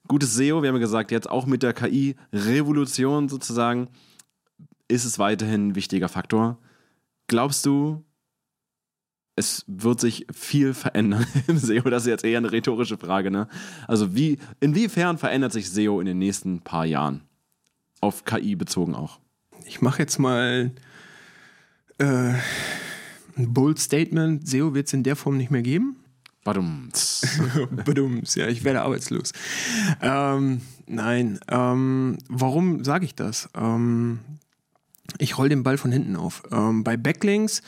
[0.08, 3.90] gutes SEO, wir haben ja gesagt, jetzt auch mit der KI-Revolution sozusagen,
[4.88, 6.60] ist es weiterhin ein wichtiger Faktor.
[7.28, 8.04] Glaubst du,
[9.36, 11.90] es wird sich viel verändern im SEO.
[11.90, 13.32] Das ist jetzt eher eine rhetorische Frage.
[13.32, 13.48] Ne?
[13.88, 17.22] Also wie, inwiefern verändert sich SEO in den nächsten paar Jahren?
[18.02, 19.20] Auf KI bezogen auch.
[19.66, 20.72] Ich mache jetzt mal
[21.98, 22.34] äh,
[23.38, 24.48] ein bold Statement.
[24.48, 25.98] SEO wird es in der Form nicht mehr geben.
[26.44, 27.40] Badums.
[27.86, 29.32] Badums, ja, ich werde arbeitslos.
[30.02, 33.50] Ähm, nein, ähm, warum sage ich das?
[33.56, 34.20] Ähm,
[35.18, 36.44] ich roll den Ball von hinten auf.
[36.52, 37.64] Ähm, bei Backlinks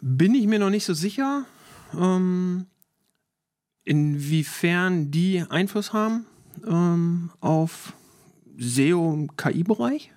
[0.00, 1.44] bin ich mir noch nicht so sicher,
[1.98, 2.66] ähm,
[3.84, 6.26] inwiefern die Einfluss haben
[6.66, 7.92] ähm, auf
[8.58, 10.12] SEO im KI-Bereich.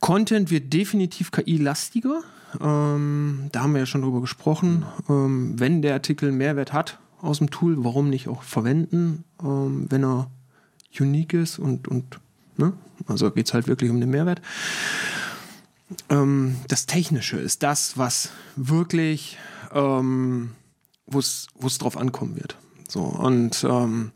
[0.00, 2.22] Content wird definitiv KI-lastiger.
[2.60, 4.84] Ähm, da haben wir ja schon drüber gesprochen.
[5.08, 10.04] Ähm, wenn der Artikel Mehrwert hat aus dem Tool, warum nicht auch verwenden, ähm, wenn
[10.04, 10.30] er
[10.98, 12.18] unique ist und, und
[12.56, 12.72] ne?
[13.06, 14.40] also geht es halt wirklich um den Mehrwert
[16.08, 19.38] ähm, das Technische ist das, was wirklich,
[19.72, 20.52] ähm,
[21.06, 22.56] wo es drauf ankommen wird.
[22.88, 24.12] So, und ähm,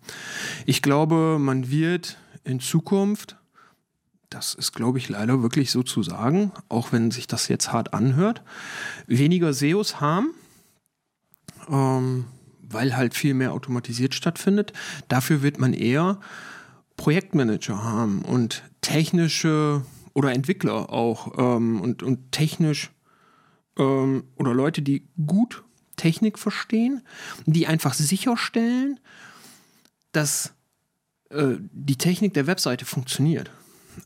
[0.67, 3.37] ich glaube, man wird in Zukunft,
[4.31, 7.95] das ist, glaube ich, leider wirklich so zu sagen, auch wenn sich das jetzt hart
[7.95, 8.43] anhört,
[9.07, 10.35] weniger SEOs haben,
[11.69, 12.25] ähm,
[12.63, 14.73] weil halt viel mehr automatisiert stattfindet.
[15.09, 16.19] Dafür wird man eher
[16.97, 19.83] Projektmanager haben und technische
[20.15, 22.91] oder Entwickler auch ähm, und, und technisch
[23.79, 25.63] ähm, oder Leute, die gut
[25.97, 27.03] Technik verstehen,
[27.47, 28.99] die einfach sicherstellen,
[30.13, 30.55] dass
[31.31, 33.51] äh, die Technik der Webseite funktioniert.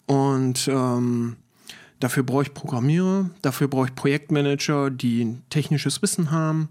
[0.06, 1.36] Und ähm,
[2.00, 6.68] Dafür brauche ich Programmierer, dafür brauche ich Projektmanager, die ein technisches Wissen haben.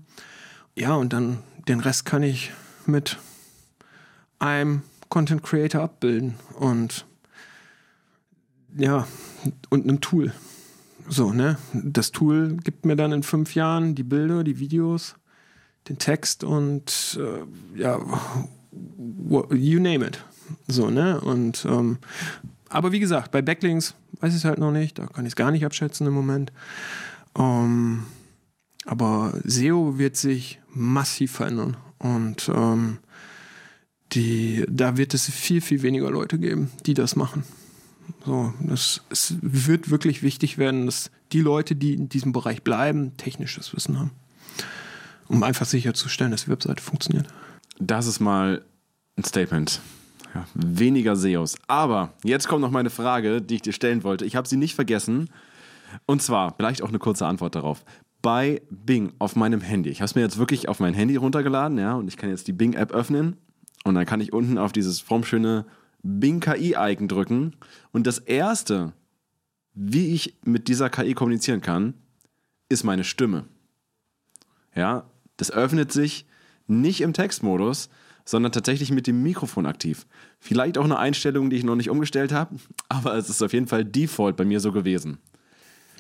[0.76, 2.52] Ja, und dann den Rest kann ich
[2.86, 3.18] mit
[4.40, 7.06] einem Content Creator abbilden und
[8.78, 9.08] ja,
[9.70, 10.34] und einem Tool.
[11.10, 11.58] So, ne?
[11.74, 15.16] Das Tool gibt mir dann in fünf Jahren die Bilder, die Videos,
[15.88, 18.00] den Text und äh, ja,
[19.52, 20.24] you name it.
[20.68, 21.20] So, ne?
[21.22, 21.98] Und ähm,
[22.70, 25.36] aber wie gesagt, bei Backlinks weiß ich es halt noch nicht, da kann ich es
[25.36, 26.52] gar nicht abschätzen im Moment.
[27.38, 28.04] Ähm,
[28.86, 32.98] aber SEO wird sich massiv verändern und ähm,
[34.14, 37.44] die, da wird es viel, viel weniger Leute geben, die das machen.
[38.26, 43.16] So, das, es wird wirklich wichtig werden, dass die Leute, die in diesem Bereich bleiben,
[43.18, 44.12] technisches Wissen haben.
[45.28, 47.28] Um einfach sicherzustellen, dass die Webseite funktioniert.
[47.80, 48.64] Das ist mal
[49.18, 49.82] ein Statement.
[50.34, 51.58] Ja, weniger SEOs.
[51.68, 54.26] Aber jetzt kommt noch meine Frage, die ich dir stellen wollte.
[54.26, 55.30] Ich habe sie nicht vergessen.
[56.06, 57.84] Und zwar, vielleicht auch eine kurze Antwort darauf.
[58.22, 59.90] Bei Bing auf meinem Handy.
[59.90, 62.48] Ich habe es mir jetzt wirklich auf mein Handy runtergeladen, ja, und ich kann jetzt
[62.48, 63.38] die Bing-App öffnen.
[63.84, 65.66] Und dann kann ich unten auf dieses formschöne
[66.08, 67.56] Bing KI-Icon drücken.
[67.92, 68.94] Und das erste,
[69.74, 71.94] wie ich mit dieser KI kommunizieren kann,
[72.70, 73.46] ist meine Stimme.
[74.74, 75.06] Ja,
[75.38, 76.26] das öffnet sich
[76.68, 77.90] nicht im Textmodus,
[78.26, 80.06] sondern tatsächlich mit dem Mikrofon aktiv.
[80.40, 82.56] Vielleicht auch eine Einstellung, die ich noch nicht umgestellt habe,
[82.90, 85.18] aber es ist auf jeden Fall Default bei mir so gewesen.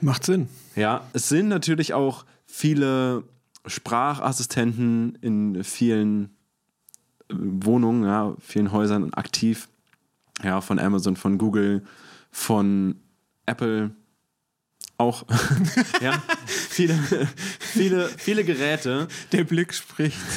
[0.01, 0.47] Macht Sinn.
[0.75, 3.23] Ja, es sind natürlich auch viele
[3.65, 6.35] Sprachassistenten in vielen
[7.29, 9.67] äh, Wohnungen, ja, vielen Häusern aktiv.
[10.43, 11.83] Ja, von Amazon, von Google,
[12.31, 12.95] von
[13.45, 13.91] Apple
[14.97, 15.25] auch.
[16.01, 16.97] ja, viele,
[17.59, 19.07] viele, viele Geräte.
[19.31, 20.17] Der Blick spricht.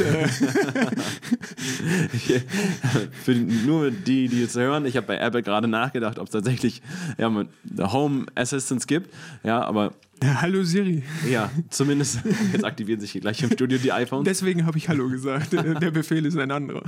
[2.29, 2.41] Äh.
[3.25, 6.83] Für nur die, die es hören, ich habe bei Apple gerade nachgedacht, ob es tatsächlich
[7.19, 7.31] ja,
[7.93, 9.13] Home Assistance gibt.
[9.43, 9.93] Ja, aber.
[10.23, 11.03] Ja, hallo Siri.
[11.29, 12.21] Ja, zumindest.
[12.53, 14.25] Jetzt aktivieren sich hier gleich im Studio die iPhones.
[14.25, 15.53] Deswegen habe ich Hallo gesagt.
[15.53, 16.83] Der Befehl ist ein anderer.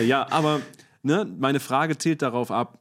[0.00, 0.60] Ja, aber
[1.04, 2.80] ne, meine Frage zählt darauf ab,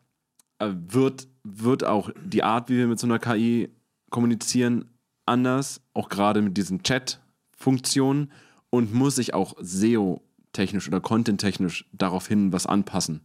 [0.59, 3.69] äh, wird, wird auch die Art, wie wir mit so einer KI
[4.09, 4.85] kommunizieren,
[5.25, 8.31] anders, auch gerade mit diesen Chat-Funktionen
[8.69, 13.21] und muss sich auch SEO-technisch oder Content-technisch daraufhin was anpassen?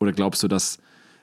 [0.00, 0.78] Oder glaubst du, das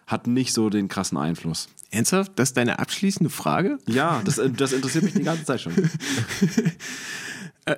[0.08, 1.70] hat nicht so den krassen Einfluss?
[1.92, 2.34] Ernsthaft?
[2.36, 3.78] Das ist deine abschließende Frage?
[3.88, 5.74] Ja, das, äh, das interessiert mich die ganze Zeit schon.
[7.66, 7.78] Äh,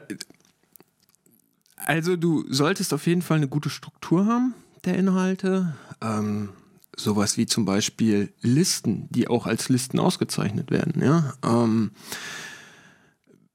[1.76, 4.56] also du solltest auf jeden Fall eine gute Struktur haben
[4.86, 5.76] der Inhalte.
[6.02, 6.50] Ähm,
[6.96, 11.02] sowas wie zum Beispiel Listen, die auch als Listen ausgezeichnet werden.
[11.02, 11.34] Ja?
[11.44, 11.92] Ähm,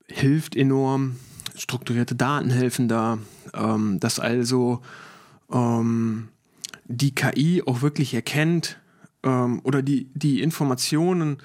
[0.06, 1.16] hilft enorm.
[1.56, 3.18] Strukturierte Daten helfen da,
[3.54, 4.82] ähm, dass also
[5.50, 6.28] ähm,
[6.84, 8.78] die KI auch wirklich erkennt
[9.22, 11.38] ähm, oder die, die Informationen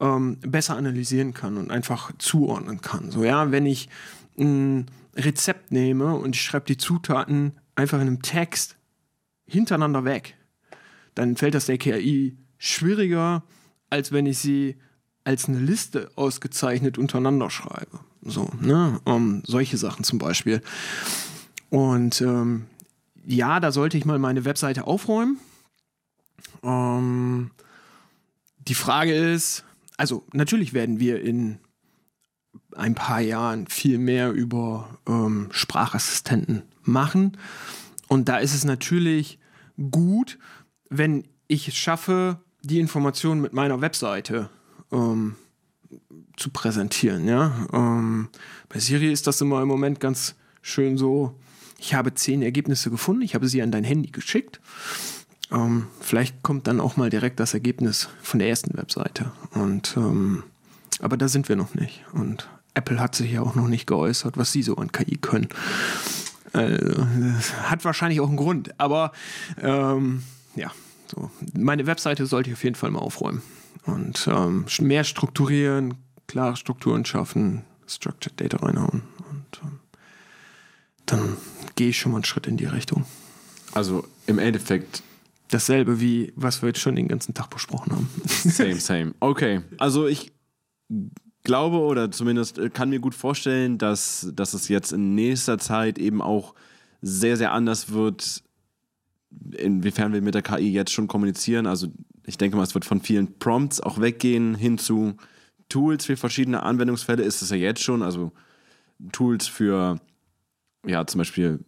[0.00, 3.10] ähm, besser analysieren kann und einfach zuordnen kann.
[3.10, 3.88] So ja, wenn ich
[4.38, 8.76] ein Rezept nehme und ich schreibe die Zutaten einfach in einem Text
[9.52, 10.36] hintereinander weg,
[11.14, 13.42] dann fällt das der KI schwieriger,
[13.90, 14.76] als wenn ich sie
[15.24, 18.00] als eine Liste ausgezeichnet untereinander schreibe.
[18.22, 19.00] So, ne?
[19.04, 20.62] Um, solche Sachen zum Beispiel.
[21.70, 22.66] Und ähm,
[23.26, 25.38] ja, da sollte ich mal meine Webseite aufräumen.
[26.62, 27.50] Ähm,
[28.58, 29.64] die Frage ist,
[29.96, 31.58] also natürlich werden wir in
[32.76, 37.36] ein paar Jahren viel mehr über ähm, Sprachassistenten machen.
[38.08, 39.38] Und da ist es natürlich
[39.90, 40.38] gut,
[40.90, 44.48] wenn ich es schaffe, die Informationen mit meiner Webseite
[44.90, 45.36] ähm,
[46.36, 47.26] zu präsentieren.
[47.26, 47.66] Ja?
[47.72, 48.28] Ähm,
[48.68, 51.38] bei Siri ist das immer im Moment ganz schön so,
[51.78, 54.60] ich habe zehn Ergebnisse gefunden, ich habe sie an dein Handy geschickt.
[55.50, 59.32] Ähm, vielleicht kommt dann auch mal direkt das Ergebnis von der ersten Webseite.
[59.50, 60.44] Und ähm,
[61.00, 62.04] aber da sind wir noch nicht.
[62.12, 65.48] Und Apple hat sich ja auch noch nicht geäußert, was sie so an KI können.
[66.52, 67.06] Also,
[67.62, 69.12] hat wahrscheinlich auch einen Grund, aber
[69.60, 70.22] ähm,
[70.54, 70.70] ja,
[71.06, 71.30] so.
[71.54, 73.42] Meine Webseite sollte ich auf jeden Fall mal aufräumen
[73.86, 75.94] und ähm, mehr strukturieren,
[76.26, 79.80] klare Strukturen schaffen, Structured Data reinhauen und ähm,
[81.06, 81.36] dann
[81.74, 83.04] gehe ich schon mal einen Schritt in die Richtung.
[83.72, 85.02] Also im Endeffekt
[85.48, 88.08] dasselbe wie was wir jetzt schon den ganzen Tag besprochen haben.
[88.26, 89.14] Same, same.
[89.20, 90.32] Okay, also ich
[91.42, 95.98] glaube oder zumindest äh, kann mir gut vorstellen, dass, dass es jetzt in nächster Zeit
[95.98, 96.54] eben auch
[97.00, 98.42] sehr, sehr anders wird,
[99.56, 101.66] inwiefern wir mit der KI jetzt schon kommunizieren.
[101.66, 101.88] Also
[102.26, 105.16] ich denke mal, es wird von vielen Prompts auch weggehen hin zu
[105.68, 108.02] Tools für verschiedene Anwendungsfälle ist es ja jetzt schon.
[108.02, 108.32] Also
[109.10, 109.98] Tools für
[110.86, 111.60] ja zum Beispiel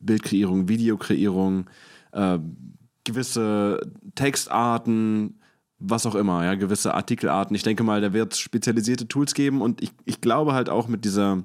[0.00, 1.70] Bildkreierung, Videokreierung,
[2.10, 2.38] äh,
[3.04, 3.80] gewisse
[4.14, 5.40] Textarten,
[5.82, 7.54] was auch immer, ja, gewisse Artikelarten.
[7.56, 10.88] Ich denke mal, da wird es spezialisierte Tools geben und ich, ich glaube halt auch
[10.88, 11.42] mit dieser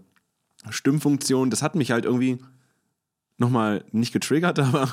[0.69, 2.37] Stimmfunktion, das hat mich halt irgendwie
[3.37, 4.89] nochmal nicht getriggert, aber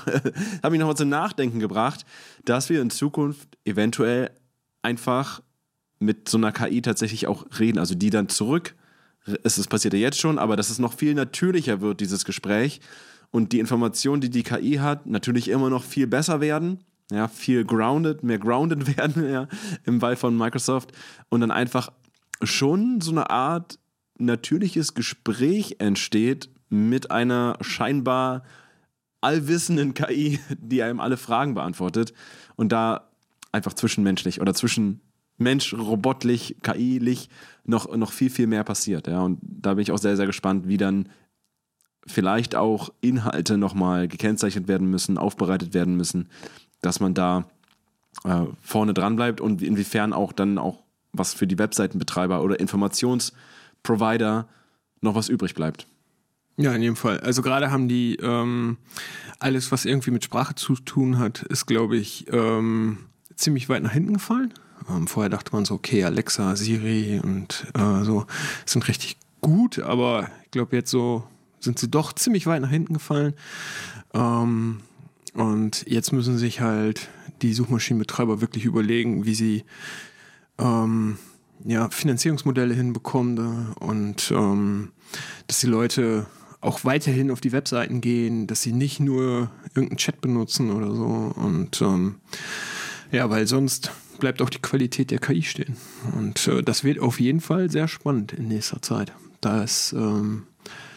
[0.62, 2.04] hat mich nochmal zum Nachdenken gebracht,
[2.44, 4.30] dass wir in Zukunft eventuell
[4.82, 5.42] einfach
[5.98, 8.74] mit so einer KI tatsächlich auch reden, also die dann zurück,
[9.42, 12.80] es ist passiert ja jetzt schon, aber dass es noch viel natürlicher wird, dieses Gespräch
[13.30, 17.64] und die Informationen, die die KI hat, natürlich immer noch viel besser werden, ja, viel
[17.64, 19.48] grounded, mehr grounded werden, ja,
[19.84, 20.92] im Fall von Microsoft
[21.28, 21.90] und dann einfach
[22.42, 23.78] schon so eine Art
[24.18, 28.44] natürliches Gespräch entsteht mit einer scheinbar
[29.20, 32.12] allwissenden KI, die einem alle Fragen beantwortet
[32.56, 33.08] und da
[33.52, 35.00] einfach zwischenmenschlich oder zwischen
[35.36, 37.28] Mensch, robotlich, KI-lich
[37.64, 39.08] noch, noch viel, viel mehr passiert.
[39.08, 39.22] Ja.
[39.22, 41.08] Und da bin ich auch sehr, sehr gespannt, wie dann
[42.06, 46.28] vielleicht auch Inhalte nochmal gekennzeichnet werden müssen, aufbereitet werden müssen,
[46.84, 47.44] dass man da
[48.24, 50.82] äh, vorne dran bleibt und inwiefern auch dann auch
[51.12, 54.48] was für die Webseitenbetreiber oder Informationsprovider
[55.00, 55.86] noch was übrig bleibt.
[56.56, 57.20] Ja, in jedem Fall.
[57.20, 58.76] Also gerade haben die ähm,
[59.40, 62.98] alles, was irgendwie mit Sprache zu tun hat, ist, glaube ich, ähm,
[63.34, 64.54] ziemlich weit nach hinten gefallen.
[64.88, 68.26] Ähm, vorher dachte man so, okay, Alexa, Siri und äh, so
[68.66, 71.24] sind richtig gut, aber ich glaube jetzt so
[71.58, 73.34] sind sie doch ziemlich weit nach hinten gefallen.
[74.12, 74.80] Ähm,
[75.34, 77.08] und jetzt müssen sich halt
[77.42, 79.64] die Suchmaschinenbetreiber wirklich überlegen, wie sie
[80.58, 81.18] ähm,
[81.64, 84.92] ja, Finanzierungsmodelle hinbekommen und ähm,
[85.46, 86.26] dass die Leute
[86.60, 91.32] auch weiterhin auf die Webseiten gehen, dass sie nicht nur irgendeinen Chat benutzen oder so.
[91.36, 92.16] Und ähm,
[93.12, 95.76] ja, weil sonst bleibt auch die Qualität der KI stehen.
[96.16, 99.12] Und äh, das wird auf jeden Fall sehr spannend in nächster Zeit.
[99.40, 100.44] Da, ist, ähm,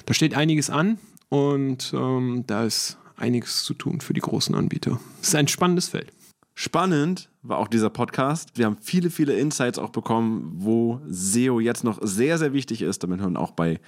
[0.05, 4.99] da steht einiges an und ähm, da ist einiges zu tun für die großen Anbieter.
[5.21, 6.11] Es ist ein spannendes Feld.
[6.53, 8.49] Spannend war auch dieser Podcast.
[8.55, 13.03] Wir haben viele, viele Insights auch bekommen, wo SEO jetzt noch sehr, sehr wichtig ist,
[13.03, 13.79] damit man auch bei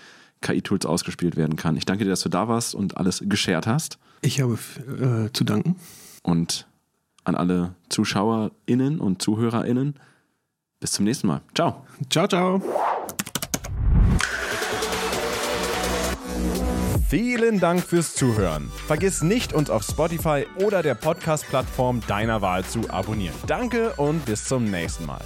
[0.42, 1.76] KI-Tools ausgespielt werden kann.
[1.76, 3.98] Ich danke dir, dass du da warst und alles geshared hast.
[4.22, 5.78] Ich habe äh, zu danken.
[6.22, 6.68] Und
[7.24, 9.96] an alle ZuschauerInnen und ZuhörerInnen,
[10.80, 11.42] bis zum nächsten Mal.
[11.54, 11.86] Ciao.
[12.10, 12.62] Ciao, ciao.
[17.10, 18.72] Vielen Dank fürs Zuhören.
[18.86, 23.34] Vergiss nicht, uns auf Spotify oder der Podcast-Plattform deiner Wahl zu abonnieren.
[23.48, 25.22] Danke und bis zum nächsten Mal.